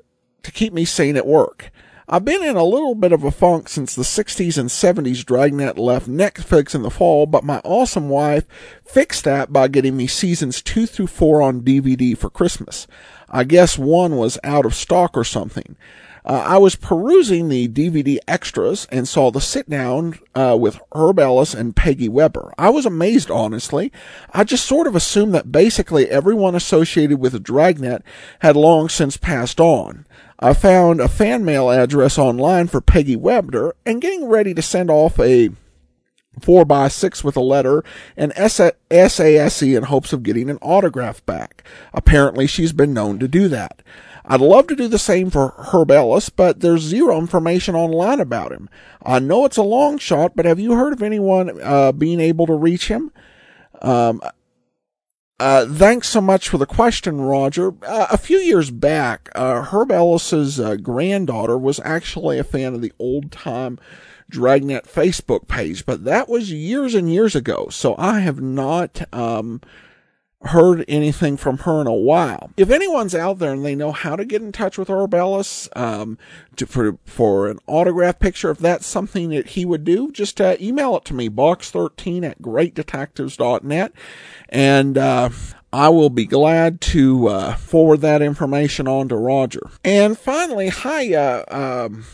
to 0.44 0.52
keep 0.52 0.72
me 0.72 0.86
sane 0.86 1.18
at 1.18 1.28
work. 1.28 1.72
I've 2.08 2.26
been 2.26 2.44
in 2.44 2.58
a 2.58 2.66
little 2.66 2.96
bit 2.96 3.12
of 3.12 3.24
a 3.24 3.32
funk 3.32 3.70
since 3.70 3.96
the 3.96 4.04
60s 4.04 4.58
and 4.58 4.70
70s 4.70 5.26
Dragnet 5.26 5.78
left 5.78 6.08
Netflix 6.08 6.76
in 6.76 6.84
the 6.84 6.92
fall, 6.92 7.26
but 7.26 7.46
my 7.46 7.60
awesome 7.64 8.10
wife 8.10 8.46
fixed 8.86 9.24
that 9.24 9.52
by 9.52 9.70
getting 9.70 9.98
me 9.98 10.06
seasons 10.06 10.62
2 10.62 10.86
through 10.86 11.08
4 11.08 11.42
on 11.42 11.62
DVD 11.62 12.16
for 12.16 12.30
Christmas. 12.30 12.88
I 13.30 13.46
guess 13.46 13.80
one 13.80 14.18
was 14.18 14.38
out 14.44 14.66
of 14.66 14.76
stock 14.76 15.18
or 15.18 15.24
something. 15.24 15.76
Uh, 16.26 16.44
I 16.46 16.58
was 16.58 16.76
perusing 16.76 17.50
the 17.50 17.68
DVD 17.68 18.18
extras 18.28 18.88
and 18.92 19.08
saw 19.08 19.30
the 19.32 19.42
sit 19.42 19.70
down 19.70 20.20
uh, 20.34 20.58
with 20.60 20.80
Herb 20.94 21.20
Ellis 21.20 21.54
and 21.54 21.76
Peggy 21.76 22.08
Webber. 22.08 22.54
I 22.58 22.70
was 22.70 22.86
amazed, 22.86 23.30
honestly. 23.30 23.92
I 24.34 24.44
just 24.44 24.66
sort 24.66 24.88
of 24.88 24.96
assumed 24.96 25.34
that 25.34 25.52
basically 25.52 26.10
everyone 26.10 26.56
associated 26.56 27.20
with 27.20 27.44
Dragnet 27.44 28.04
had 28.40 28.56
long 28.56 28.90
since 28.90 29.18
passed 29.18 29.60
on. 29.60 30.06
I 30.40 30.54
found 30.54 31.00
a 31.00 31.08
fan 31.08 31.46
mail 31.46 31.70
address 31.70 32.18
online 32.18 32.68
for 32.68 32.82
Peggy 32.82 33.16
Webber 33.16 33.76
and 33.86 34.02
getting 34.02 34.28
ready 34.28 34.54
to 34.54 34.62
send 34.62 34.90
off 34.90 35.20
a 35.20 35.50
four 36.42 36.66
by 36.66 36.88
six 36.88 37.24
with 37.24 37.38
a 37.38 37.42
letter 37.42 37.84
and 38.18 38.34
SASE 38.34 39.78
in 39.78 39.84
hopes 39.84 40.14
of 40.14 40.24
getting 40.24 40.50
an 40.50 40.58
autograph 40.62 41.26
back. 41.26 41.64
Apparently 41.94 42.48
she's 42.48 42.74
been 42.74 42.94
known 42.94 43.20
to 43.20 43.28
do 43.28 43.48
that. 43.50 43.82
I'd 44.26 44.42
love 44.42 44.68
to 44.68 44.76
do 44.76 44.88
the 44.88 45.00
same 45.00 45.30
for 45.30 45.50
Herb 45.58 45.92
Ellis, 45.92 46.30
but 46.30 46.62
there's 46.62 46.82
zero 46.82 47.18
information 47.18 47.76
online 47.76 48.20
about 48.20 48.52
him. 48.52 48.70
I 49.06 49.20
know 49.20 49.46
it's 49.46 49.58
a 49.58 49.64
long 49.64 49.98
shot, 49.98 50.36
but 50.36 50.46
have 50.46 50.60
you 50.60 50.74
heard 50.76 50.94
of 50.94 51.04
anyone 51.04 51.60
uh, 51.62 51.92
being 51.92 52.20
able 52.20 52.46
to 52.48 52.54
reach 52.54 52.88
him? 52.88 53.12
Um, 53.82 54.22
uh, 55.40 55.66
thanks 55.66 56.08
so 56.08 56.22
much 56.22 56.48
for 56.48 56.58
the 56.58 56.66
question, 56.66 57.20
Roger. 57.20 57.74
Uh, 57.86 58.08
a 58.12 58.18
few 58.18 58.38
years 58.38 58.72
back, 58.72 59.30
uh, 59.36 59.62
Herb 59.64 59.92
Ellis's 59.92 60.58
uh, 60.58 60.78
granddaughter 60.78 61.58
was 61.58 61.82
actually 61.84 62.40
a 62.40 62.46
fan 62.46 62.74
of 62.74 62.82
the 62.82 62.94
old 62.98 63.32
time 63.32 63.78
Dragnet 64.30 64.86
Facebook 64.86 65.48
page, 65.50 65.86
but 65.86 66.06
that 66.06 66.30
was 66.30 66.52
years 66.52 66.96
and 66.96 67.12
years 67.12 67.36
ago, 67.36 67.68
so 67.70 67.94
I 67.98 68.22
have 68.22 68.42
not 68.42 69.02
um, 69.14 69.60
heard 70.46 70.84
anything 70.88 71.38
from 71.38 71.60
her 71.60 71.82
in 71.82 71.88
a 71.88 71.94
while. 71.94 72.52
If 72.58 72.70
anyone's 72.70 73.16
out 73.16 73.40
there 73.40 73.54
and 73.54 73.64
they 73.64 73.76
know 73.76 73.92
how 73.92 74.16
to 74.16 74.26
get 74.26 74.42
in 74.42 74.52
touch 74.52 74.78
with 74.78 74.90
Herb 74.90 75.14
um, 75.14 76.18
to, 76.56 76.66
for 76.66 76.98
for 77.06 77.50
an 77.50 77.60
autograph 77.68 78.20
picture, 78.20 78.52
if 78.52 78.58
that's 78.58 78.86
something 78.86 79.30
that 79.30 79.50
he 79.50 79.66
would 79.66 79.84
do, 79.84 80.12
just 80.12 80.42
uh, 80.42 80.56
email 80.60 80.98
it 80.98 81.06
to 81.06 81.14
me, 81.14 81.30
box13 81.30 82.24
at 82.24 82.42
greatdetectives.net, 82.42 83.94
and 84.50 84.98
uh, 84.98 85.30
I 85.72 85.90
will 85.90 86.10
be 86.10 86.26
glad 86.26 86.82
to 86.82 87.28
uh, 87.28 87.56
forward 87.56 88.02
that 88.02 88.22
information 88.22 88.88
on 88.88 89.08
to 89.10 89.16
Roger. 89.16 89.72
And 89.84 90.18
finally, 90.18 90.70
hi, 90.70 91.14
uh, 91.14 91.44
um, 91.48 92.06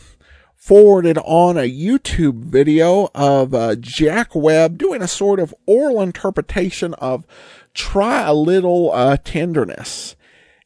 forwarded 0.56 1.18
on 1.26 1.58
a 1.58 1.70
YouTube 1.70 2.44
video 2.44 3.10
of 3.16 3.54
uh, 3.54 3.76
Jack 3.76 4.36
Webb 4.36 4.78
doing 4.78 5.02
a 5.02 5.08
sort 5.08 5.40
of 5.40 5.56
oral 5.66 6.02
interpretation 6.02 6.94
of 6.96 7.26
try 7.74 8.22
a 8.22 8.34
little 8.34 8.92
uh, 8.92 9.18
tenderness. 9.18 10.16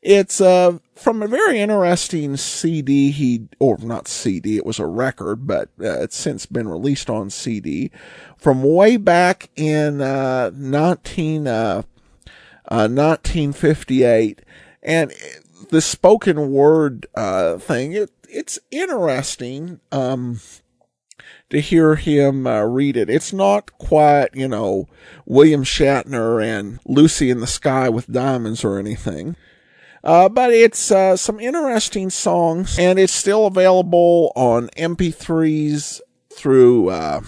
It's 0.01 0.41
uh, 0.41 0.79
from 0.95 1.23
a 1.23 1.27
very 1.27 1.59
interesting 1.59 2.35
CD 2.35 3.11
he, 3.11 3.47
or 3.59 3.77
not 3.77 4.09
CD, 4.09 4.57
it 4.57 4.65
was 4.65 4.79
a 4.79 4.85
record, 4.85 5.47
but 5.47 5.69
uh, 5.79 6.01
it's 6.01 6.17
since 6.17 6.45
been 6.45 6.67
released 6.67 7.09
on 7.09 7.29
CD 7.29 7.89
from 8.37 8.63
way 8.63 8.97
back 8.97 9.49
in 9.55 10.01
uh, 10.01 10.51
19, 10.53 11.45
1958. 11.45 14.39
Uh, 14.39 14.43
and 14.81 15.13
the 15.69 15.79
spoken 15.79 16.51
word 16.51 17.05
uh, 17.15 17.57
thing, 17.57 17.93
it, 17.93 18.11
it's 18.29 18.59
interesting. 18.71 19.79
Um, 19.91 20.41
to 21.53 21.61
hear 21.61 21.95
him 21.95 22.45
uh, 22.45 22.63
read 22.63 22.97
it. 22.97 23.09
It's 23.09 23.31
not 23.31 23.77
quite, 23.77 24.29
you 24.33 24.47
know, 24.47 24.87
William 25.25 25.63
Shatner 25.63 26.43
and 26.43 26.79
Lucy 26.85 27.29
in 27.29 27.39
the 27.39 27.47
Sky 27.47 27.89
with 27.89 28.11
Diamonds 28.11 28.63
or 28.63 28.77
anything. 28.77 29.35
Uh, 30.03 30.27
but 30.27 30.51
it's 30.51 30.91
uh, 30.91 31.15
some 31.15 31.39
interesting 31.39 32.09
songs, 32.09 32.77
and 32.77 32.99
it's 32.99 33.13
still 33.13 33.45
available 33.45 34.33
on 34.35 34.67
MP3s 34.69 36.01
through 36.35 36.89
uh, 36.89 37.21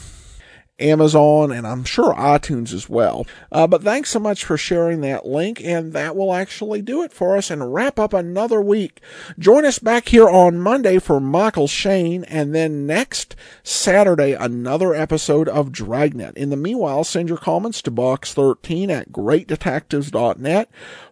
Amazon, 0.79 1.51
and 1.51 1.65
I'm 1.65 1.83
sure 1.85 2.13
iTunes 2.15 2.73
as 2.73 2.89
well. 2.89 3.25
Uh, 3.51 3.65
but 3.65 3.83
thanks 3.83 4.09
so 4.09 4.19
much 4.19 4.43
for 4.43 4.57
sharing 4.57 5.01
that 5.01 5.25
link, 5.25 5.61
and 5.63 5.93
that 5.93 6.15
will 6.15 6.33
actually 6.33 6.81
do 6.81 7.01
it 7.03 7.13
for 7.13 7.37
us 7.37 7.49
and 7.49 7.73
wrap 7.73 7.97
up 7.97 8.13
another 8.13 8.59
week. 8.59 8.99
Join 9.39 9.63
us 9.65 9.79
back 9.79 10.09
here 10.09 10.27
on 10.27 10.59
Monday 10.59 10.99
for 10.99 11.19
Michael 11.19 11.67
Shayne, 11.67 12.25
and 12.25 12.53
then 12.53 12.85
next 12.85 13.35
Saturday, 13.63 14.33
another 14.33 14.93
episode 14.93 15.47
of 15.47 15.71
Dragnet. 15.71 16.35
In 16.35 16.49
the 16.49 16.57
meanwhile, 16.57 17.03
send 17.03 17.29
your 17.29 17.37
comments 17.37 17.81
to 17.83 17.91
box13 17.91 18.89
at 18.89 19.11
greatdetectives.net. 19.11 20.69